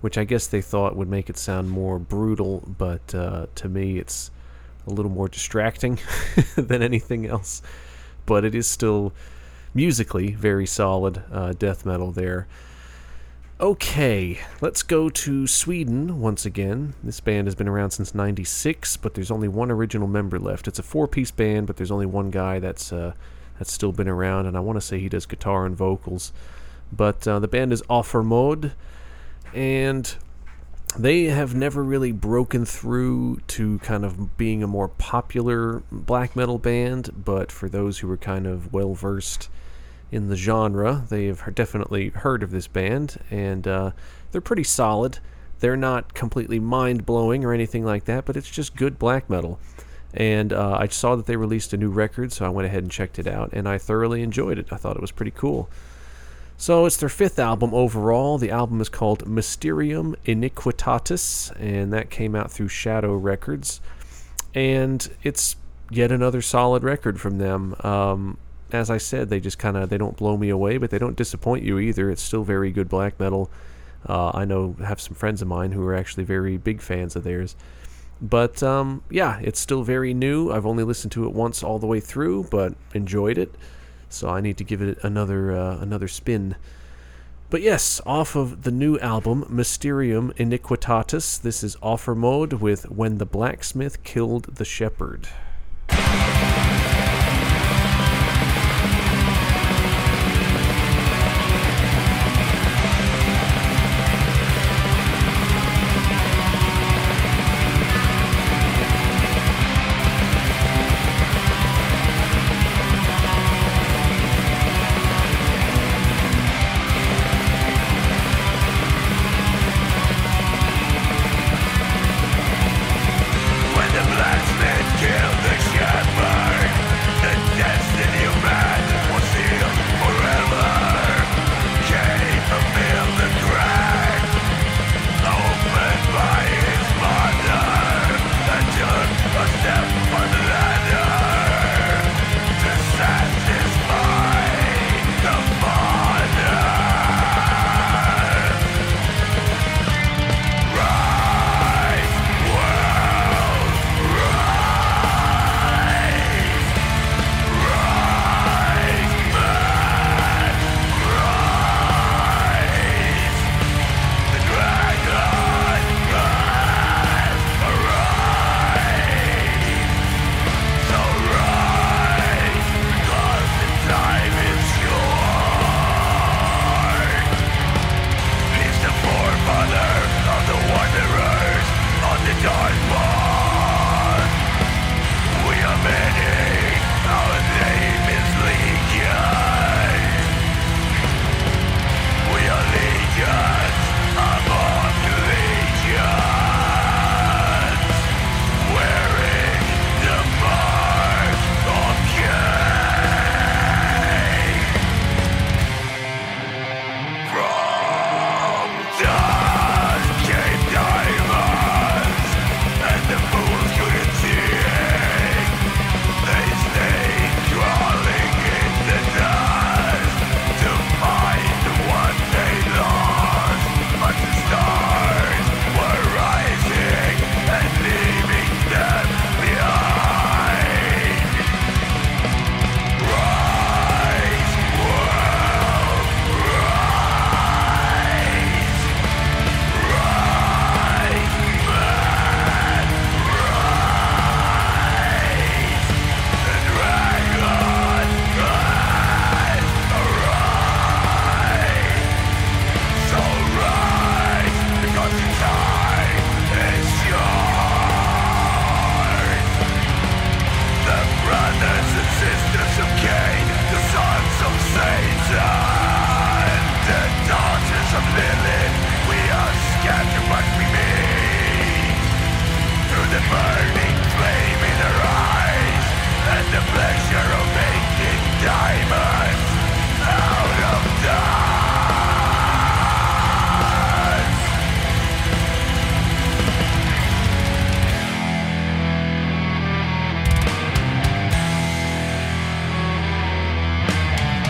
[0.01, 3.97] which I guess they thought would make it sound more brutal, but uh, to me
[3.97, 4.29] it's
[4.85, 5.97] a little more distracting
[6.55, 7.63] than anything else.
[8.27, 9.11] But it is still
[9.73, 12.47] musically very solid uh, death metal there.
[13.61, 16.93] Okay, let's go to Sweden once again.
[17.03, 20.65] This band has been around since 96, but there's only one original member left.
[20.65, 23.11] It's a four-piece band, but there's only one guy that's uh,
[23.57, 26.31] that's still been around, and I want to say he does guitar and vocals.
[26.89, 28.71] But uh, the band is Ofermod,
[29.53, 30.15] and
[30.97, 36.59] they have never really broken through to kind of being a more popular black metal
[36.59, 39.49] band, but for those who are kind of well versed
[40.11, 41.05] in the genre.
[41.09, 43.91] They have definitely heard of this band, and uh,
[44.31, 45.19] they're pretty solid.
[45.59, 49.59] They're not completely mind blowing or anything like that, but it's just good black metal.
[50.13, 52.91] And uh, I saw that they released a new record, so I went ahead and
[52.91, 54.67] checked it out, and I thoroughly enjoyed it.
[54.71, 55.69] I thought it was pretty cool.
[56.57, 58.37] So it's their fifth album overall.
[58.37, 63.79] The album is called Mysterium Iniquitatis, and that came out through Shadow Records.
[64.53, 65.55] And it's
[65.89, 67.75] yet another solid record from them.
[67.81, 68.37] Um,
[68.71, 71.15] as I said, they just kind of they don't blow me away, but they don't
[71.15, 72.09] disappoint you either.
[72.09, 73.49] It's still very good black metal.
[74.07, 77.23] Uh, I know have some friends of mine who are actually very big fans of
[77.23, 77.55] theirs.
[78.21, 80.51] But um, yeah, it's still very new.
[80.51, 83.53] I've only listened to it once all the way through, but enjoyed it.
[84.09, 86.55] So I need to give it another uh, another spin.
[87.49, 93.25] But yes, off of the new album Mysterium Iniquitatis, this is Ofermod with When the
[93.25, 95.27] Blacksmith Killed the Shepherd.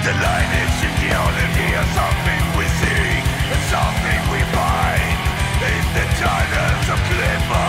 [0.02, 3.24] The line is security or something we seek,
[3.68, 5.18] something we find
[5.60, 7.69] in the titles of clever.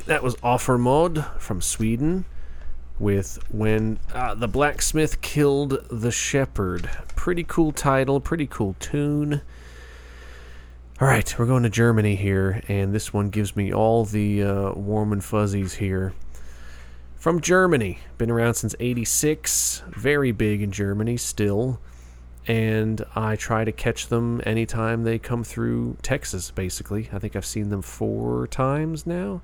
[0.00, 2.24] That was Ofermod from Sweden
[2.98, 6.88] with When uh, the Blacksmith Killed the Shepherd.
[7.14, 9.42] Pretty cool title, pretty cool tune.
[10.98, 14.72] All right, we're going to Germany here, and this one gives me all the uh,
[14.72, 16.14] warm and fuzzies here.
[17.16, 21.80] From Germany, been around since 86, very big in Germany still,
[22.46, 27.10] and I try to catch them anytime they come through Texas, basically.
[27.12, 29.42] I think I've seen them four times now.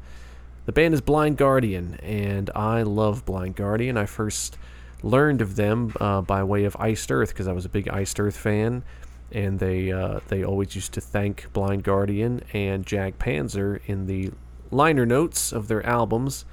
[0.68, 3.96] The band is Blind Guardian, and I love Blind Guardian.
[3.96, 4.58] I first
[5.02, 8.20] learned of them uh, by way of Iced Earth because I was a big Iced
[8.20, 8.84] Earth fan,
[9.32, 14.30] and they uh, they always used to thank Blind Guardian and Jag Panzer in the
[14.70, 16.44] liner notes of their albums.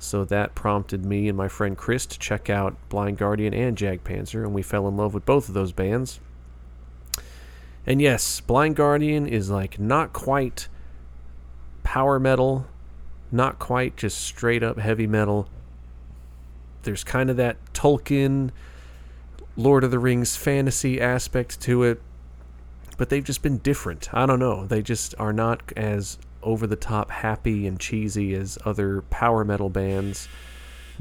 [0.00, 4.02] So that prompted me and my friend Chris to check out Blind Guardian and Jag
[4.02, 6.18] Panzer, and we fell in love with both of those bands.
[7.86, 10.66] And yes, Blind Guardian is like not quite
[11.84, 12.66] power metal
[13.32, 15.48] not quite just straight up heavy metal.
[16.82, 18.50] There's kind of that Tolkien,
[19.56, 22.00] Lord of the Rings fantasy aspect to it,
[22.96, 24.12] but they've just been different.
[24.12, 24.66] I don't know.
[24.66, 29.68] They just are not as over the top happy and cheesy as other power metal
[29.68, 30.28] bands,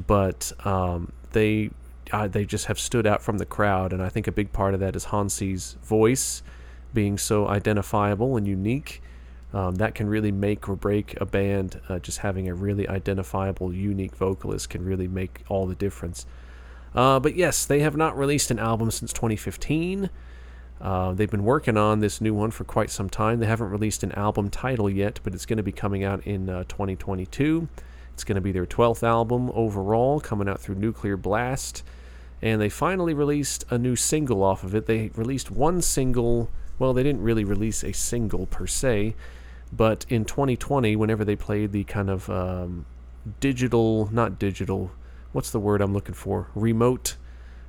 [0.08, 1.72] but um, they
[2.12, 4.74] uh, they just have stood out from the crowd, and I think a big part
[4.74, 6.42] of that is Hansi's voice
[6.94, 9.02] being so identifiable and unique
[9.54, 11.80] um, that can really make or break a band.
[11.90, 16.26] Uh, just having a really identifiable, unique vocalist can really make all the difference.
[16.94, 20.10] Uh, but yes, they have not released an album since 2015.
[20.82, 23.40] Uh, they've been working on this new one for quite some time.
[23.40, 26.50] They haven't released an album title yet, but it's going to be coming out in
[26.50, 27.68] uh, 2022.
[28.14, 31.84] It's going to be their 12th album overall, coming out through Nuclear Blast.
[32.42, 34.86] And they finally released a new single off of it.
[34.86, 36.50] They released one single.
[36.78, 39.16] Well, they didn't really release a single per se.
[39.72, 42.86] But in 2020, whenever they played the kind of um,
[43.40, 44.92] digital, not digital,
[45.32, 46.48] what's the word I'm looking for?
[46.56, 47.18] Remote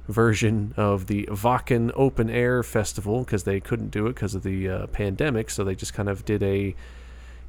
[0.08, 4.68] version of the Wacken Open Air Festival because they couldn't do it because of the
[4.68, 5.50] uh, pandemic.
[5.50, 6.74] So they just kind of did a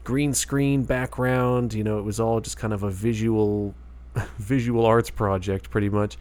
[0.04, 1.74] green screen background.
[1.74, 3.74] You know, it was all just kind of a visual,
[4.38, 6.18] visual arts project, pretty much.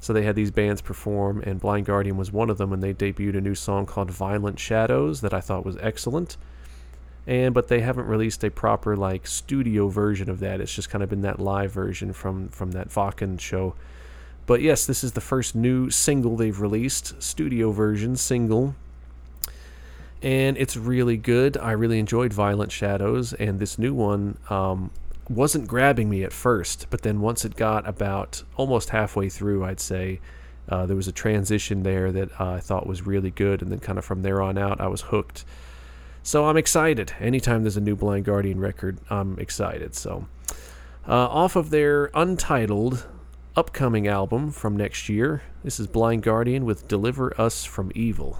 [0.00, 2.92] So they had these bands perform, and Blind Guardian was one of them, and they
[2.92, 6.36] debuted a new song called Violent Shadows that I thought was excellent.
[7.26, 10.60] And but they haven't released a proper like studio version of that.
[10.60, 13.74] It's just kind of been that live version from from that Wacken show.
[14.46, 18.74] But yes, this is the first new single they've released, studio version single.
[20.22, 21.56] And it's really good.
[21.56, 24.90] I really enjoyed Violent Shadows, and this new one um,
[25.28, 29.80] wasn't grabbing me at first, but then once it got about almost halfway through, I'd
[29.80, 30.20] say,
[30.68, 33.80] uh, there was a transition there that uh, I thought was really good, and then
[33.80, 35.44] kind of from there on out, I was hooked.
[36.26, 37.12] So I'm excited.
[37.20, 39.94] Anytime there's a new Blind Guardian record, I'm excited.
[39.94, 40.26] So,
[41.06, 43.06] uh, off of their untitled
[43.54, 48.38] upcoming album from next year, this is Blind Guardian with Deliver Us from Evil.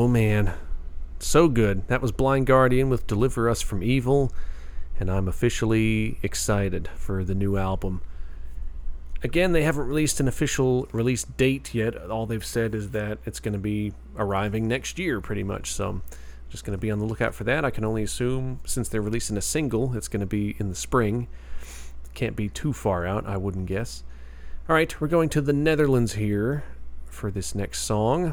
[0.00, 0.54] Oh, man.
[1.18, 1.86] So good.
[1.88, 4.32] That was Blind Guardian with Deliver Us from Evil,
[4.98, 8.00] and I'm officially excited for the new album.
[9.22, 11.94] Again, they haven't released an official release date yet.
[12.08, 15.70] All they've said is that it's going to be arriving next year, pretty much.
[15.70, 16.00] So,
[16.48, 17.66] just going to be on the lookout for that.
[17.66, 20.74] I can only assume, since they're releasing a single, it's going to be in the
[20.74, 21.28] spring.
[22.14, 24.02] Can't be too far out, I wouldn't guess.
[24.66, 26.64] All right, we're going to the Netherlands here
[27.04, 28.32] for this next song.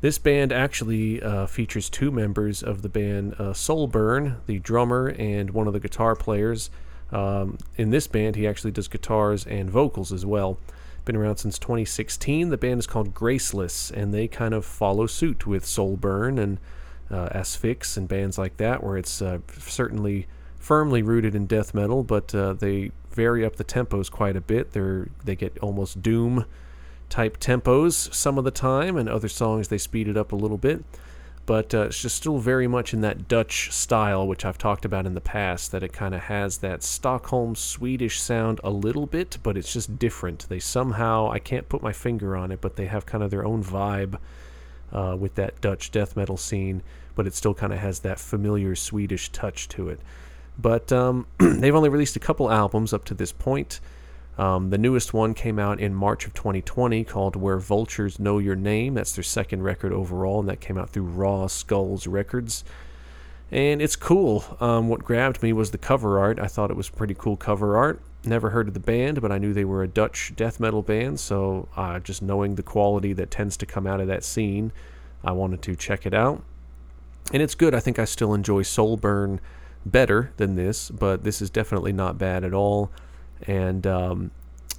[0.00, 5.50] This band actually uh, features two members of the band uh, Soulburn, the drummer and
[5.50, 6.70] one of the guitar players.
[7.10, 10.58] Um, in this band, he actually does guitars and vocals as well.
[11.04, 12.48] Been around since 2016.
[12.48, 16.58] The band is called Graceless, and they kind of follow suit with Soulburn and
[17.10, 20.26] uh, Asphyx and bands like that, where it's uh, certainly
[20.58, 24.72] firmly rooted in death metal, but uh, they vary up the tempos quite a bit.
[24.72, 26.46] They're they get almost doom
[27.14, 30.58] type tempos some of the time, and other songs they speed it up a little
[30.58, 30.84] bit.
[31.46, 35.06] But uh, it's just still very much in that Dutch style, which I've talked about
[35.06, 39.38] in the past, that it kind of has that Stockholm Swedish sound a little bit,
[39.44, 40.48] but it's just different.
[40.48, 43.44] They somehow, I can't put my finger on it, but they have kind of their
[43.44, 44.18] own vibe
[44.92, 46.82] uh, with that Dutch death metal scene,
[47.14, 50.00] but it still kind of has that familiar Swedish touch to it.
[50.58, 53.78] But um, they've only released a couple albums up to this point.
[54.36, 58.56] Um, the newest one came out in March of 2020 called Where Vultures Know Your
[58.56, 58.94] Name.
[58.94, 62.64] That's their second record overall, and that came out through Raw Skulls Records.
[63.50, 64.44] And it's cool.
[64.58, 66.40] Um, what grabbed me was the cover art.
[66.40, 68.00] I thought it was pretty cool cover art.
[68.24, 71.20] Never heard of the band, but I knew they were a Dutch death metal band,
[71.20, 74.72] so uh, just knowing the quality that tends to come out of that scene,
[75.22, 76.42] I wanted to check it out.
[77.32, 77.74] And it's good.
[77.74, 79.38] I think I still enjoy Soulburn
[79.86, 82.90] better than this, but this is definitely not bad at all.
[83.42, 84.30] And um,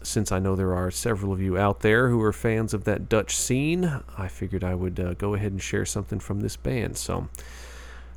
[0.02, 3.10] since I know there are several of you out there who are fans of that
[3.10, 6.98] Dutch scene, I figured I would uh, go ahead and share something from this band.
[6.98, 7.28] So,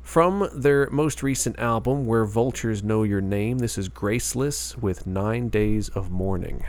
[0.01, 5.49] from their most recent album, Where Vultures Know Your Name, this is Graceless with Nine
[5.49, 6.65] Days of Mourning.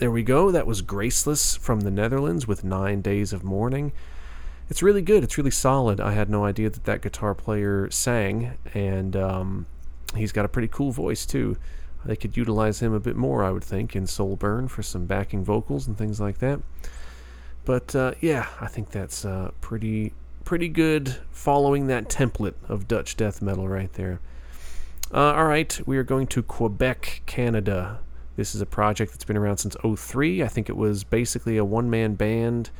[0.00, 0.50] There we go.
[0.50, 3.92] That was Graceless from the Netherlands with Nine Days of Mourning.
[4.70, 5.22] It's really good.
[5.22, 6.00] It's really solid.
[6.00, 9.66] I had no idea that that guitar player sang, and um,
[10.16, 11.58] he's got a pretty cool voice too.
[12.02, 15.44] They could utilize him a bit more, I would think, in Soulburn for some backing
[15.44, 16.60] vocals and things like that.
[17.66, 20.14] But uh, yeah, I think that's uh, pretty
[20.46, 24.18] pretty good, following that template of Dutch death metal right there.
[25.12, 28.00] Uh, all right, we are going to Quebec, Canada.
[28.36, 30.42] This is a project that's been around since 03.
[30.42, 32.70] I think it was basically a one man band,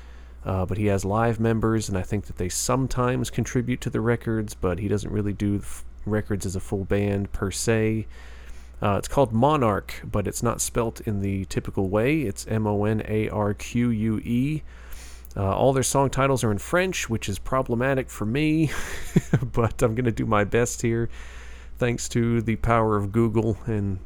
[0.45, 4.01] uh, but he has live members, and I think that they sometimes contribute to the
[4.01, 8.07] records, but he doesn't really do f- records as a full band per se.
[8.83, 12.23] Uh, it's called Monarch, but it's not spelt in the typical way.
[12.23, 14.63] It's M O N A R Q U E.
[15.37, 18.71] Uh, all their song titles are in French, which is problematic for me,
[19.53, 21.09] but I'm going to do my best here.
[21.79, 24.01] Thanks to the power of Google and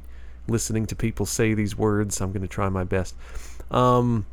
[0.48, 2.20] listening to people say these words.
[2.20, 3.14] I'm going to try my best.
[3.70, 4.26] Um,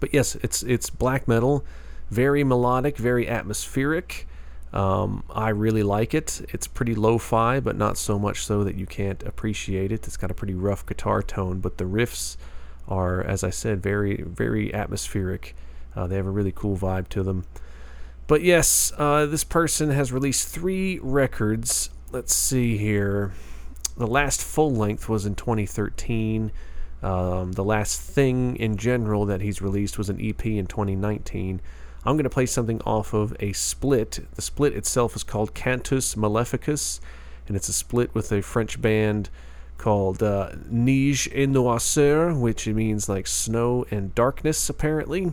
[0.00, 1.64] but yes, it's it's black metal,
[2.10, 4.26] very melodic, very atmospheric.
[4.72, 6.40] Um, I really like it.
[6.48, 10.06] It's pretty lo-fi, but not so much so that you can't appreciate it.
[10.06, 12.38] It's got a pretty rough guitar tone, but the riffs
[12.88, 15.54] are, as I said, very very atmospheric.
[15.94, 17.44] Uh, they have a really cool vibe to them.
[18.26, 21.90] But yes, uh, this person has released three records.
[22.10, 23.32] Let's see here
[23.96, 26.52] the last full length was in 2013.
[27.02, 31.60] Um, the last thing in general that he's released was an EP in 2019.
[32.04, 34.20] I'm going to play something off of a split.
[34.34, 37.00] The split itself is called Cantus Maleficus,
[37.46, 39.30] and it's a split with a French band
[39.78, 40.58] called uh, et
[41.48, 45.32] Noirceur, which means like snow and darkness, apparently.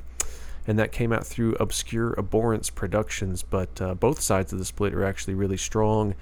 [0.67, 4.93] And that came out through Obscure Abhorrence Productions, but uh, both sides of the split
[4.93, 6.13] are actually really strong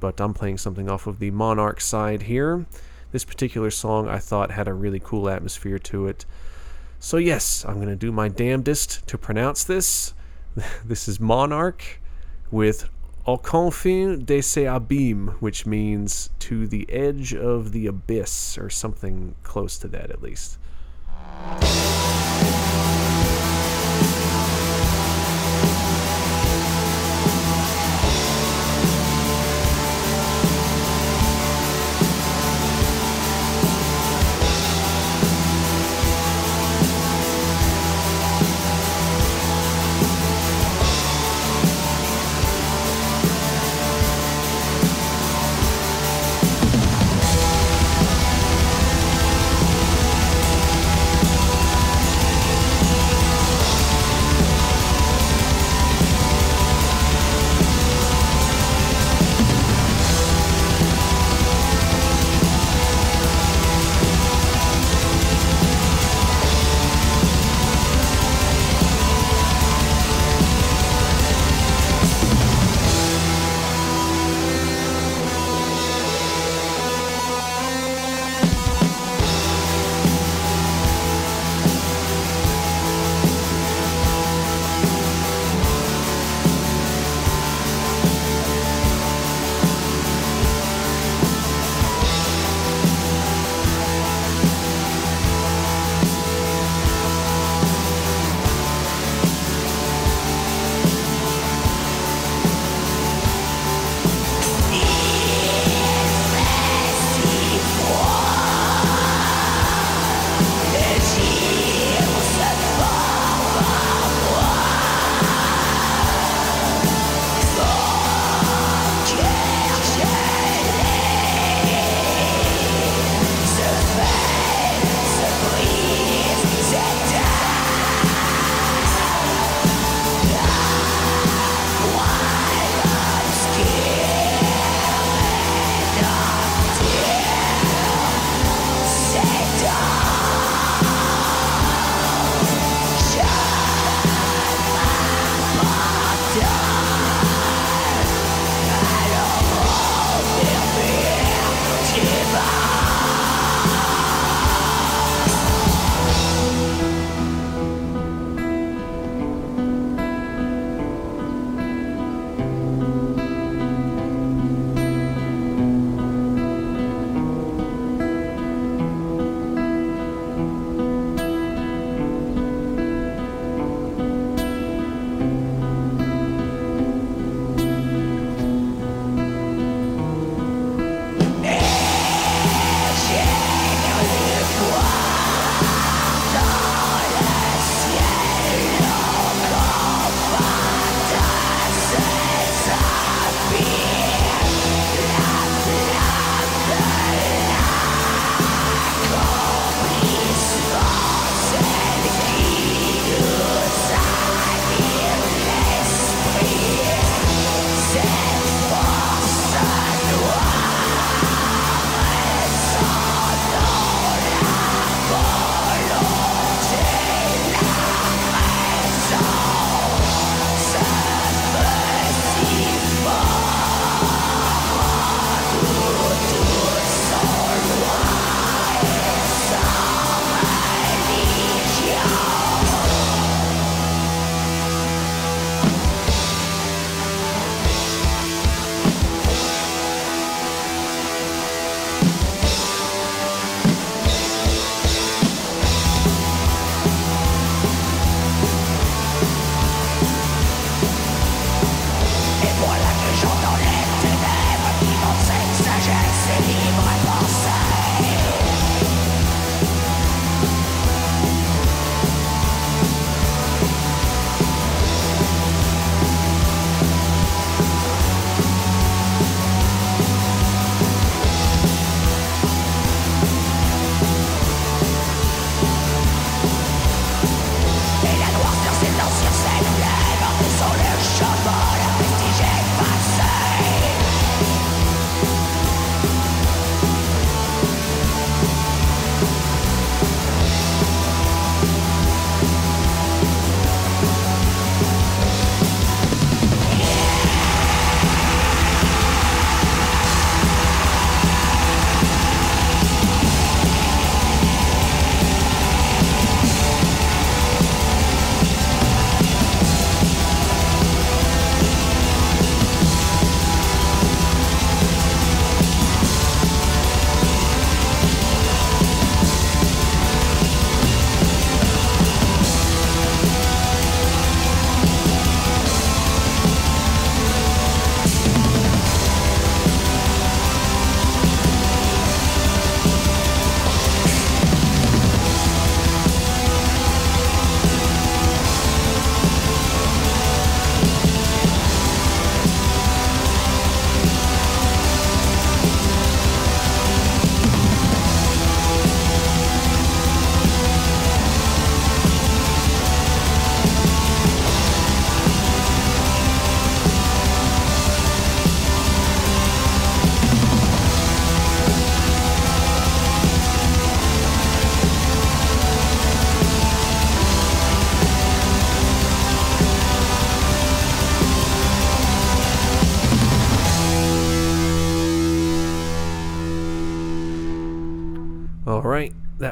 [0.00, 2.66] but I'm playing something off of the Monarque side here.
[3.12, 6.24] This particular song I thought had a really cool atmosphere to it.
[6.98, 10.14] So, yes, I'm going to do my damnedest to pronounce this.
[10.84, 11.98] this is Monarque
[12.50, 12.88] with
[13.26, 19.34] Aux confins de ses abîmes, which means to the edge of the abyss, or something
[19.42, 20.58] close to that at least.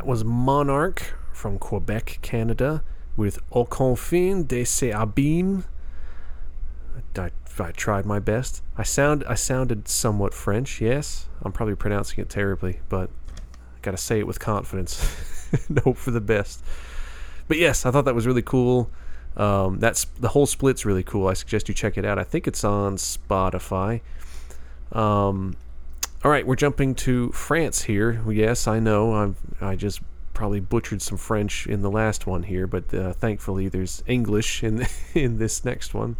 [0.03, 2.83] That was Monarque from Quebec, Canada,
[3.17, 5.63] with Aux Confins de ses Abîmes.
[7.17, 7.31] I,
[7.61, 8.65] I tried my best.
[8.77, 10.81] I sound I sounded somewhat French.
[10.81, 15.99] Yes, I'm probably pronouncing it terribly, but I gotta say it with confidence and hope
[15.99, 16.65] for the best.
[17.47, 18.91] But yes, I thought that was really cool.
[19.37, 21.29] Um, that's the whole split's really cool.
[21.29, 22.19] I suggest you check it out.
[22.19, 24.01] I think it's on Spotify.
[24.91, 25.55] Um,
[26.25, 28.23] all right, we're jumping to France here.
[28.31, 29.15] Yes, I know.
[29.15, 30.01] I'm, I just
[30.35, 34.87] probably butchered some French in the last one here, but uh, thankfully there's English in
[35.15, 36.17] in this next one.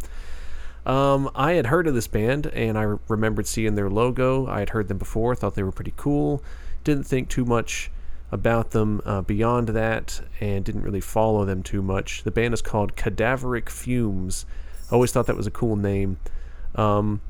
[0.85, 4.45] Um, I had heard of this band and I remembered seeing their logo.
[4.47, 6.43] I had heard them before, thought they were pretty cool.
[6.83, 7.89] Didn't think too much
[8.29, 12.23] about them uh, beyond that and didn't really follow them too much.
[12.23, 14.45] The band is called Cadaveric Fumes.
[14.91, 16.17] I always thought that was a cool name.
[16.75, 17.21] Um,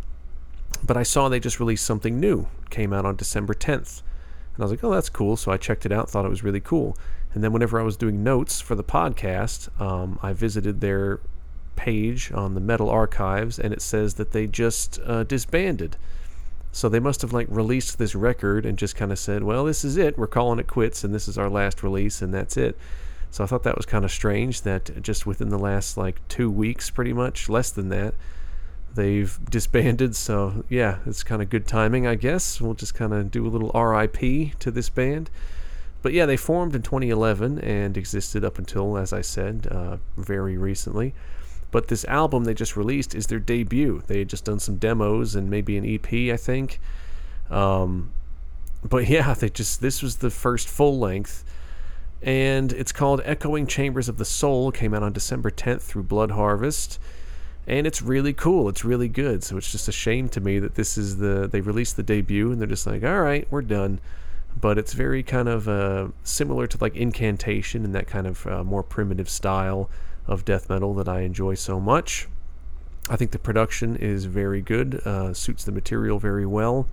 [0.85, 2.47] but I saw they just released something new.
[2.69, 4.01] came out on December 10th.
[4.55, 5.38] And I was like, oh, that's cool.
[5.38, 6.97] So I checked it out, thought it was really cool.
[7.34, 11.19] And then whenever I was doing notes for the podcast, um, I visited their
[11.76, 15.97] page on the Metal Archives, and it says that they just uh, disbanded.
[16.72, 19.84] So they must have like released this record and just kind of said, "Well, this
[19.84, 20.18] is it.
[20.18, 22.77] We're calling it quits, and this is our last release, and that's it."
[23.31, 26.49] So I thought that was kind of strange that just within the last like two
[26.51, 28.14] weeks, pretty much less than that,
[28.95, 30.15] they've disbanded.
[30.15, 32.61] So yeah, it's kind of good timing, I guess.
[32.61, 35.29] We'll just kind of do a little RIP to this band.
[36.01, 40.57] But yeah, they formed in 2011 and existed up until, as I said, uh, very
[40.57, 41.13] recently.
[41.71, 44.03] But this album they just released is their debut.
[44.05, 46.79] They had just done some demos and maybe an EP, I think.
[47.49, 48.11] Um,
[48.83, 51.43] but yeah, they just this was the first full length,
[52.21, 54.71] and it's called Echoing Chambers of the Soul.
[54.71, 56.99] Came out on December 10th through Blood Harvest,
[57.68, 58.69] and it's really cool.
[58.69, 59.44] It's really good.
[59.44, 62.52] So it's just a shame to me that this is the they released the debut
[62.52, 63.99] and they're just like, all right, we're done.
[64.60, 68.64] But it's very kind of uh, similar to like Incantation and that kind of uh,
[68.64, 69.90] more primitive style
[70.27, 72.27] of death metal that I enjoy so much.
[73.10, 76.88] I think the production is very good, uh, suits the material very well.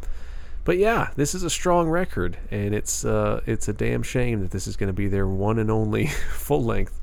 [0.64, 4.50] But yeah, this is a strong record, and it's uh, it's a damn shame that
[4.50, 6.98] this is going to be their one and only full length.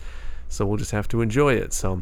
[0.50, 1.74] So we'll just have to enjoy it.
[1.74, 2.02] So,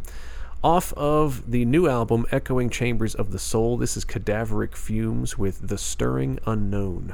[0.66, 5.68] off of the new album, Echoing Chambers of the Soul, this is Cadaveric Fumes with
[5.68, 7.14] The Stirring Unknown.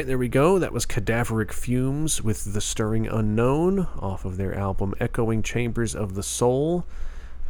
[0.00, 0.58] Right, there we go.
[0.58, 6.14] That was Cadaveric Fumes with The Stirring Unknown off of their album Echoing Chambers of
[6.14, 6.86] the Soul.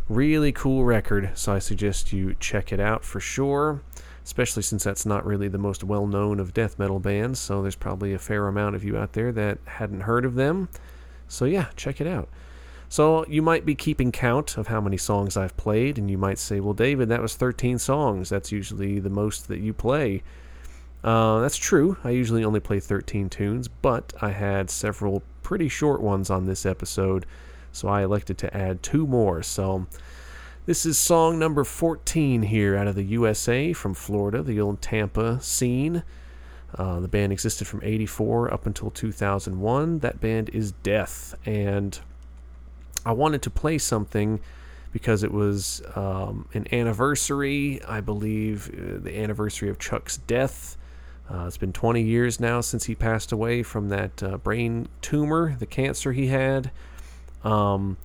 [0.08, 3.82] Really cool record, so I suggest you check it out for sure,
[4.24, 7.76] especially since that's not really the most well known of death metal bands, so there's
[7.76, 10.68] probably a fair amount of you out there that hadn't heard of them.
[11.28, 12.28] So, yeah, check it out.
[12.88, 16.40] So, you might be keeping count of how many songs I've played, and you might
[16.40, 18.28] say, well, David, that was 13 songs.
[18.28, 20.24] That's usually the most that you play.
[21.02, 21.96] Uh, that's true.
[22.04, 26.66] I usually only play 13 tunes, but I had several pretty short ones on this
[26.66, 27.26] episode,
[27.72, 29.42] so I elected to add two more.
[29.42, 29.86] So
[30.66, 35.40] this is song number 14 here out of the USA from Florida, the old Tampa
[35.40, 36.02] scene.
[36.74, 40.00] Uh, the band existed from 84 up until 2001.
[40.00, 41.98] That band is Death, and
[43.04, 44.40] I wanted to play something
[44.92, 50.76] because it was um, an anniversary, I believe, uh, the anniversary of Chuck's death.
[51.32, 55.54] Uh, it's been 20 years now since he passed away from that uh, brain tumor,
[55.58, 56.72] the cancer he had.
[57.44, 57.96] Um,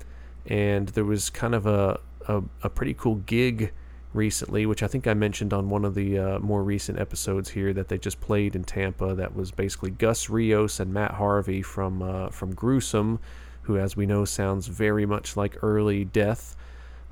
[0.45, 3.73] and there was kind of a, a, a, pretty cool gig
[4.13, 7.73] recently, which I think I mentioned on one of the uh, more recent episodes here
[7.73, 9.15] that they just played in Tampa.
[9.15, 13.19] That was basically Gus Rios and Matt Harvey from uh, from Gruesome,
[13.63, 16.55] who, as we know, sounds very much like early Death.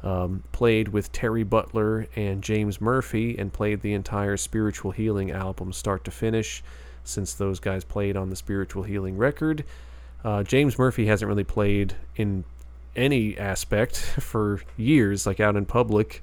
[0.04, 5.72] Um, played with Terry Butler and James Murphy and played the entire Spiritual Healing album
[5.72, 6.62] start to finish
[7.06, 9.64] since those guys played on the Spiritual Healing record.
[10.24, 12.44] Uh, James Murphy hasn't really played in
[12.96, 16.22] any aspect for years, like out in public.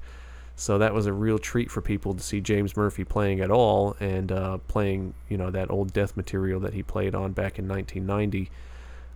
[0.55, 3.95] So that was a real treat for people to see James Murphy playing at all
[3.99, 7.67] and uh, playing, you know, that old death material that he played on back in
[7.67, 8.51] 1990.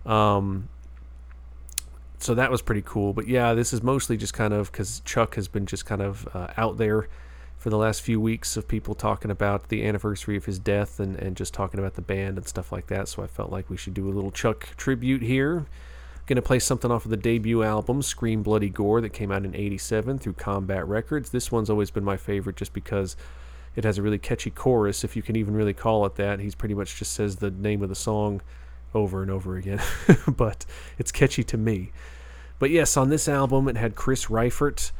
[0.04, 0.68] Um,
[2.26, 3.12] so that was pretty cool.
[3.12, 6.28] But yeah, this is mostly just kind of because Chuck has been just kind of
[6.34, 7.06] uh, out there
[7.56, 11.14] for the last few weeks of people talking about the anniversary of his death and,
[11.14, 13.06] and just talking about the band and stuff like that.
[13.06, 15.66] So I felt like we should do a little Chuck tribute here.
[16.26, 19.44] Going to play something off of the debut album, Scream Bloody Gore, that came out
[19.44, 21.30] in 87 through Combat Records.
[21.30, 23.16] This one's always been my favorite just because
[23.76, 26.40] it has a really catchy chorus, if you can even really call it that.
[26.40, 28.42] He's pretty much just says the name of the song
[28.94, 29.80] over and over again,
[30.36, 30.66] but
[30.98, 31.92] it's catchy to me.
[32.58, 34.92] But yes, on this album, it had Chris Reifert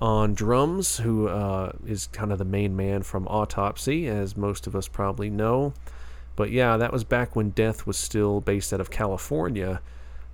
[0.00, 4.76] on drums, who uh, is kind of the main man from Autopsy, as most of
[4.76, 5.72] us probably know.
[6.36, 9.80] But yeah, that was back when Death was still based out of California,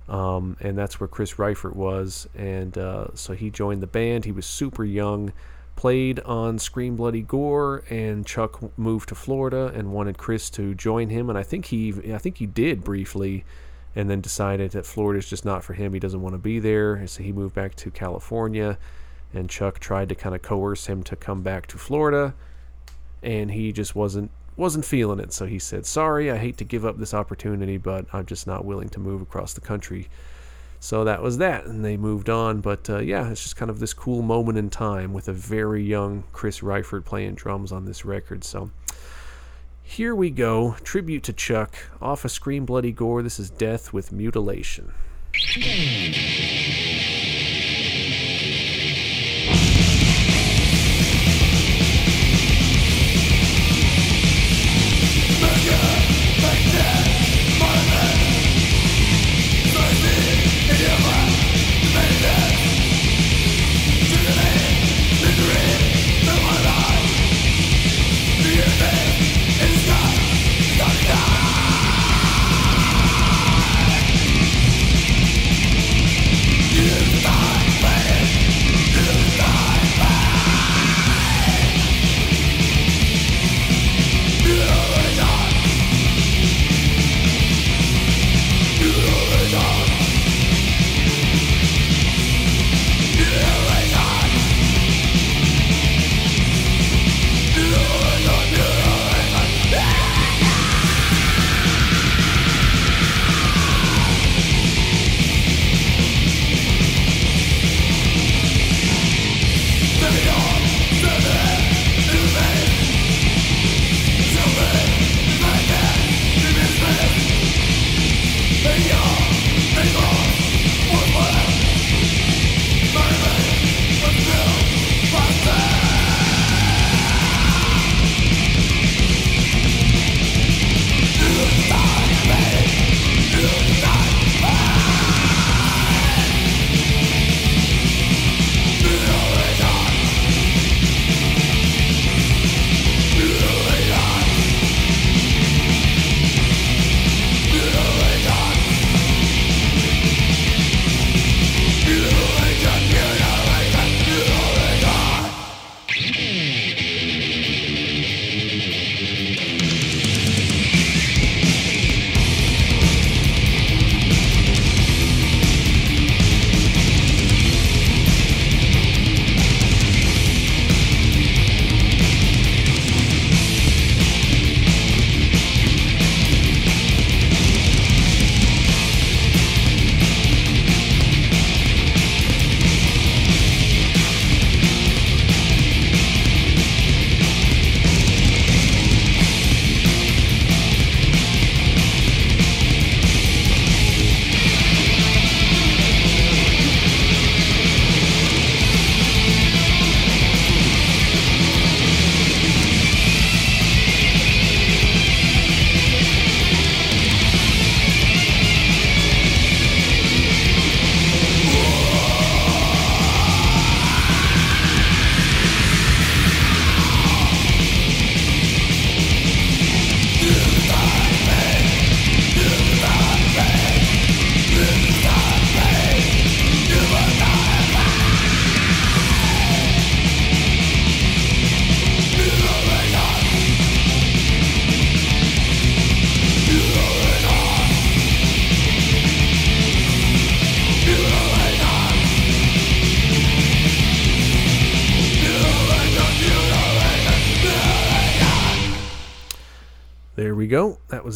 [0.07, 2.27] um, and that's where Chris Reifert was.
[2.35, 4.25] And uh, so he joined the band.
[4.25, 5.33] He was super young,
[5.75, 11.09] played on Scream Bloody Gore, and Chuck moved to Florida and wanted Chris to join
[11.09, 11.27] him.
[11.27, 13.45] And I think he, I think he did briefly
[13.95, 15.93] and then decided that Florida is just not for him.
[15.93, 17.05] He doesn't want to be there.
[17.07, 18.77] So he moved back to California,
[19.33, 22.33] and Chuck tried to kind of coerce him to come back to Florida,
[23.23, 25.33] and he just wasn't wasn't feeling it.
[25.33, 28.65] So he said, "Sorry, I hate to give up this opportunity, but I'm just not
[28.65, 30.09] willing to move across the country."
[30.79, 32.61] So that was that, and they moved on.
[32.61, 35.83] But uh, yeah, it's just kind of this cool moment in time with a very
[35.83, 38.43] young Chris Reifert playing drums on this record.
[38.43, 38.69] So
[39.85, 40.75] here we go.
[40.83, 41.75] Tribute to Chuck.
[42.01, 43.21] Off a of Bloody Gore.
[43.21, 44.91] This is Death with Mutilation.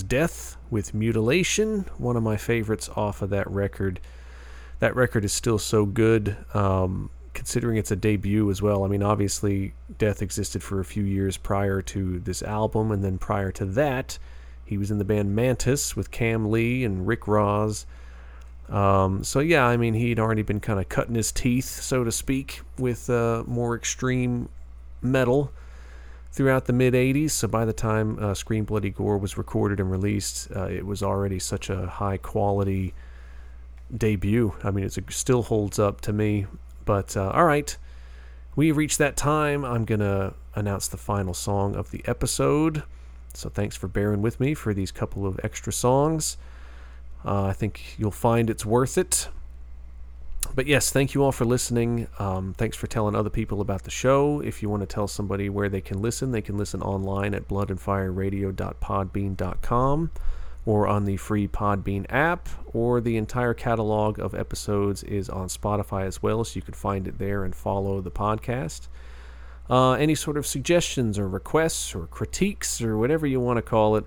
[0.03, 3.99] Death with Mutilation, one of my favorites off of that record.
[4.79, 8.83] That record is still so good, um, considering it's a debut as well.
[8.83, 13.17] I mean, obviously, Death existed for a few years prior to this album, and then
[13.17, 14.17] prior to that,
[14.65, 17.85] he was in the band Mantas with Kam Lee and Rick Rozz.
[18.69, 22.11] Um, so yeah, I mean, he'd already been kind of cutting his teeth, so to
[22.11, 24.49] speak, with uh, more extreme
[25.01, 25.51] metal
[26.39, 27.31] throughout the mid 80s.
[27.31, 31.03] So by the time uh, Scream Bloody Gore was recorded and released, uh, it was
[31.03, 32.93] already such a high quality
[33.93, 34.55] debut.
[34.63, 36.45] I mean, it still holds up to me.
[36.85, 37.75] But uh, all right,
[38.55, 39.65] we reached that time.
[39.65, 42.83] I'm going to announce the final song of the episode.
[43.33, 46.37] So thanks for bearing with me for these couple of extra songs.
[47.25, 49.27] Uh, I think you'll find it's worth it
[50.55, 52.07] but yes, thank you all for listening.
[52.17, 54.41] Um, thanks for telling other people about the show.
[54.41, 57.47] If you want to tell somebody where they can listen, they can listen online at
[57.47, 60.11] bloodandfireradio.podbean.com
[60.65, 66.05] or on the free Podbean app, or the entire catalog of episodes is on Spotify
[66.05, 68.87] as well, so you can find it there and follow the podcast.
[69.69, 73.95] Uh, any sort of suggestions or requests or critiques or whatever you want to call
[73.95, 74.05] it,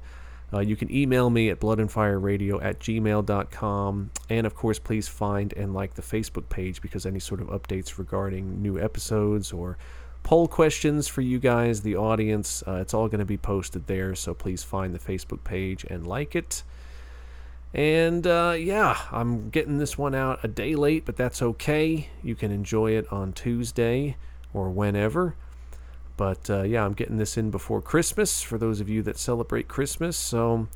[0.52, 4.10] uh, you can email me at bloodandfireradio at gmail.com.
[4.28, 7.98] And of course, please find and like the Facebook page because any sort of updates
[7.98, 9.78] regarding new episodes or
[10.22, 14.14] poll questions for you guys, the audience, uh, it's all going to be posted there.
[14.14, 16.62] So please find the Facebook page and like it.
[17.74, 22.08] And uh, yeah, I'm getting this one out a day late, but that's okay.
[22.22, 24.16] You can enjoy it on Tuesday
[24.52, 25.34] or whenever.
[26.16, 29.68] But uh, yeah, I'm getting this in before Christmas for those of you that celebrate
[29.68, 30.16] Christmas.
[30.16, 30.68] So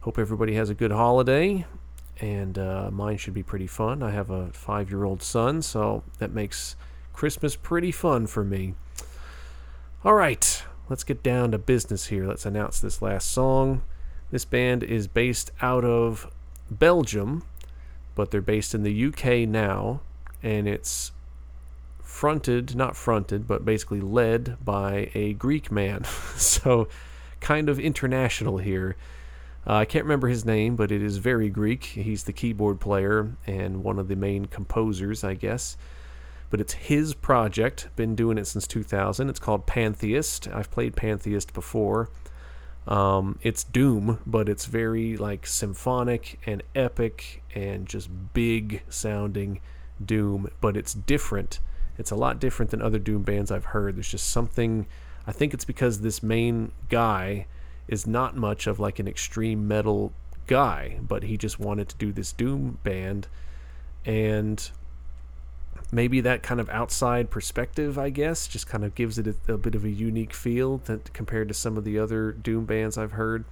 [0.00, 1.66] hope everybody has a good holiday.
[2.18, 4.02] And uh, mine should be pretty fun.
[4.02, 6.76] I have a five year old son, so that makes
[7.12, 8.74] Christmas pretty fun for me.
[10.04, 12.26] All right, let's get down to business here.
[12.26, 13.82] Let's announce this last song.
[14.30, 16.30] This band is based out of
[16.70, 17.42] Belgium,
[18.14, 20.00] but they're based in the UK now,
[20.42, 21.12] and it's
[22.16, 26.02] fronted, not fronted, but basically led by a Greek man.
[26.36, 26.88] so,
[27.40, 28.96] kind of international here.
[29.66, 31.84] Uh, I can't remember his name, but it is very Greek.
[31.84, 35.76] He's the keyboard player and one of the main composers, I guess.
[36.48, 37.88] But it's his project.
[37.96, 39.28] Been doing it since 2000.
[39.28, 40.48] It's called Pantheist.
[40.48, 42.08] I've played Pantheist before.
[42.88, 49.60] Um, it's Doom, but it's very like symphonic and epic and just big sounding
[50.02, 51.60] Doom, but it's different
[51.98, 53.96] it's a lot different than other Doom bands I've heard.
[53.96, 54.86] There's just something.
[55.26, 57.46] I think it's because this main guy
[57.88, 60.12] is not much of like an extreme metal
[60.46, 63.28] guy, but he just wanted to do this Doom band.
[64.04, 64.70] And
[65.90, 69.58] maybe that kind of outside perspective, I guess, just kind of gives it a, a
[69.58, 73.12] bit of a unique feel that, compared to some of the other Doom bands I've
[73.12, 73.44] heard.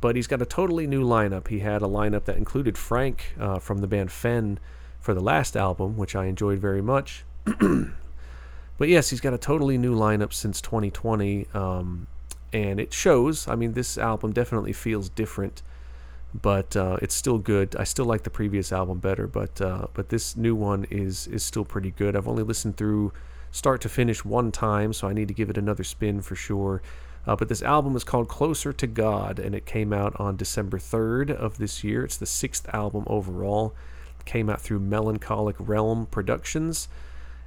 [0.00, 1.48] But he's got a totally new lineup.
[1.48, 4.58] He had a lineup that included Frank uh, from the band Fen
[5.00, 7.24] for the last album, which I enjoyed very much.
[8.78, 12.06] but yes, he's got a totally new lineup since 2020, um,
[12.52, 13.46] and it shows.
[13.46, 15.62] I mean, this album definitely feels different,
[16.34, 17.76] but uh, it's still good.
[17.76, 21.44] I still like the previous album better, but uh, but this new one is is
[21.44, 22.16] still pretty good.
[22.16, 23.12] I've only listened through
[23.52, 26.82] start to finish one time, so I need to give it another spin for sure.
[27.26, 30.78] Uh, but this album is called Closer to God, and it came out on December
[30.78, 32.04] 3rd of this year.
[32.04, 33.74] It's the sixth album overall.
[34.20, 36.88] It came out through Melancholic Realm Productions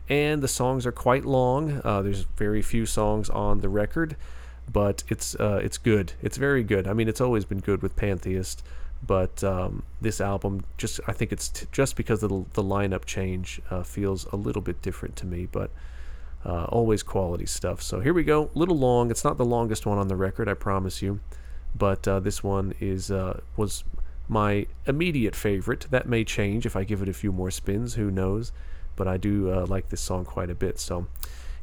[0.09, 1.81] and the songs are quite long.
[1.83, 4.15] Uh, there's very few songs on the record,
[4.71, 6.13] but it's uh, it's good.
[6.21, 6.87] It's very good.
[6.87, 8.63] I mean, it's always been good with Pantheist,
[9.05, 13.05] but um, this album just I think it's t- just because of the, the lineup
[13.05, 15.69] change uh, feels a little bit different to me, but.
[16.45, 17.81] Uh, always quality stuff.
[17.81, 18.49] So here we go.
[18.53, 19.11] Little long.
[19.11, 21.19] It's not the longest one on the record, I promise you,
[21.77, 23.83] but uh, this one is uh, was
[24.29, 25.87] my immediate favorite.
[25.89, 27.95] That may change if I give it a few more spins.
[27.95, 28.53] Who knows?
[28.99, 30.77] But I do uh, like this song quite a bit.
[30.77, 31.07] So,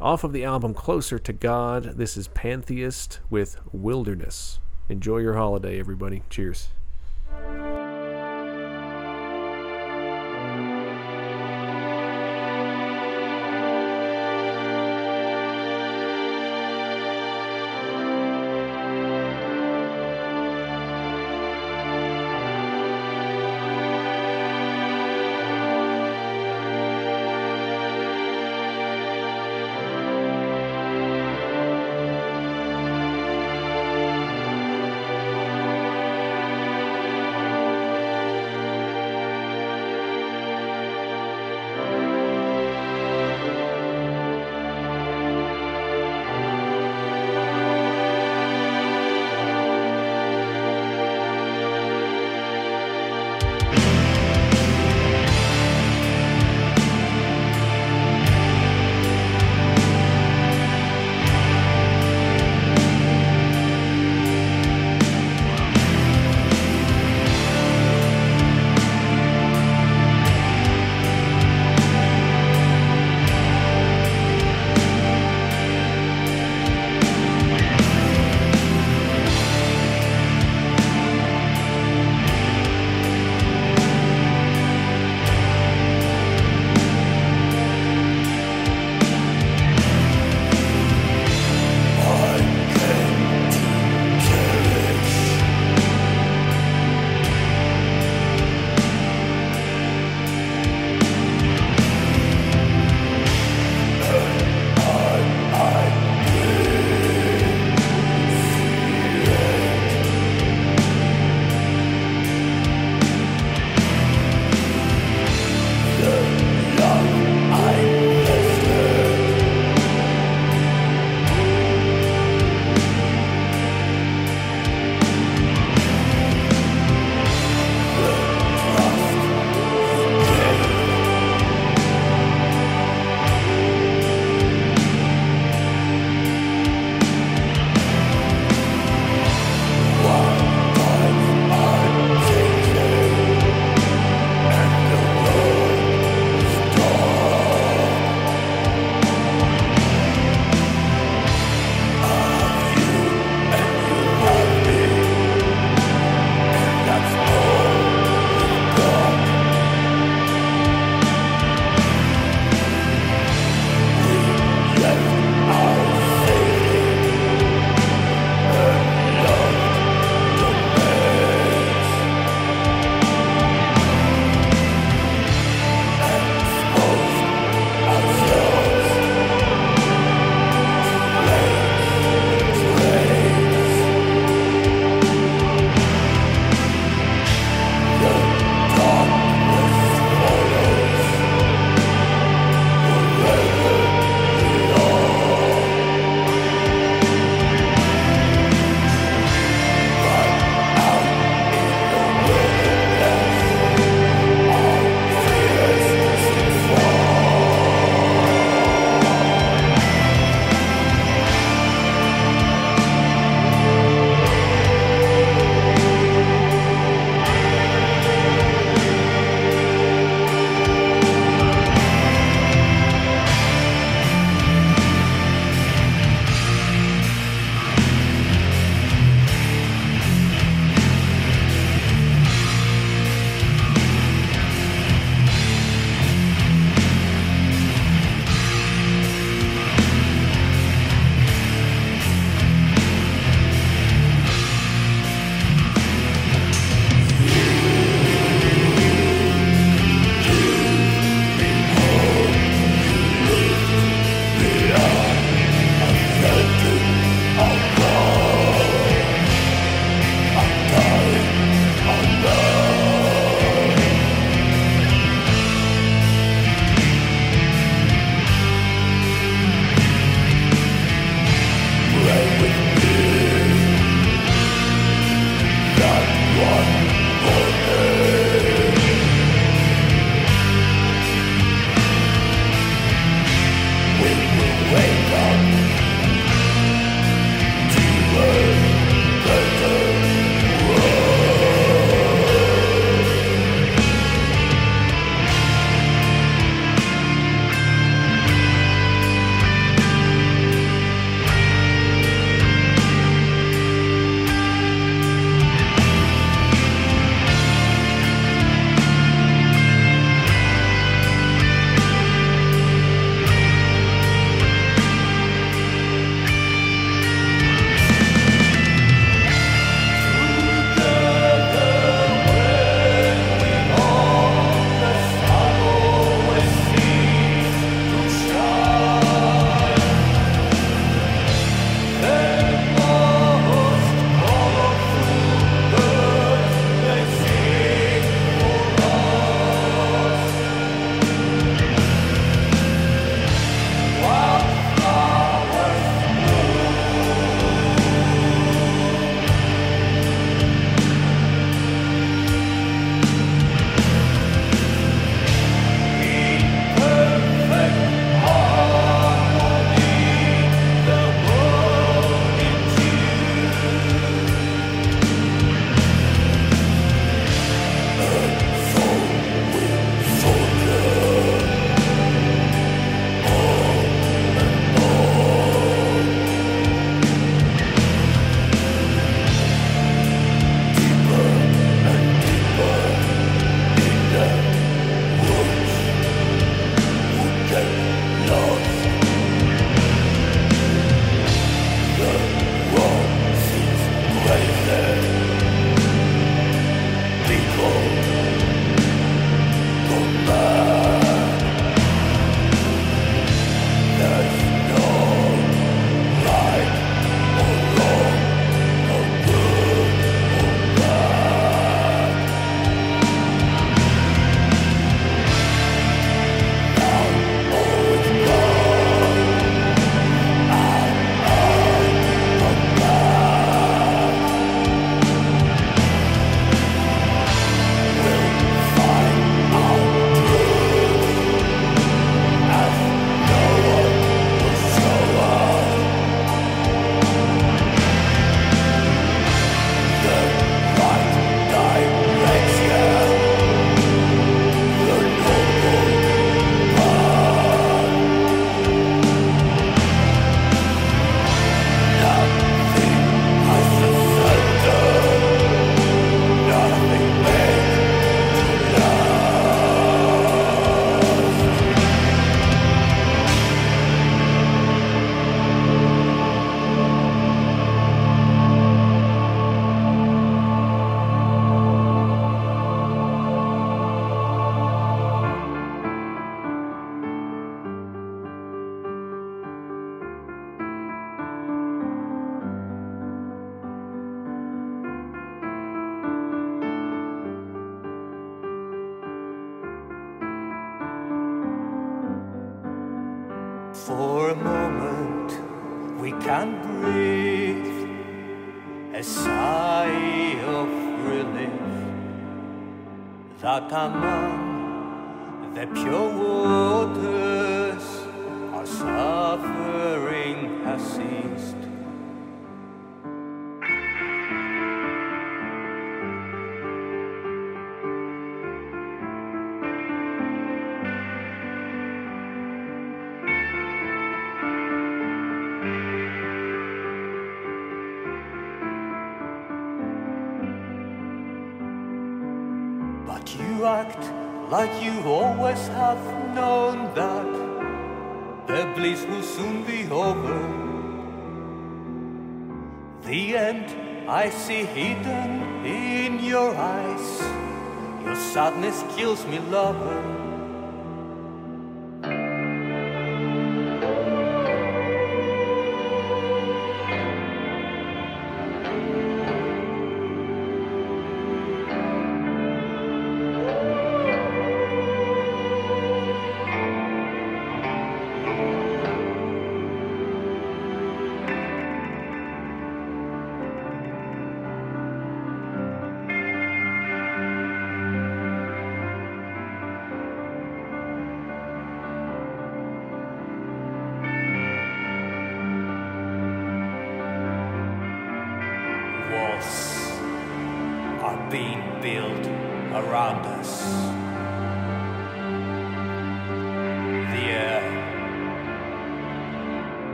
[0.00, 4.58] off of the album Closer to God, this is Pantheist with Wilderness.
[4.88, 6.24] Enjoy your holiday, everybody.
[6.28, 6.70] Cheers.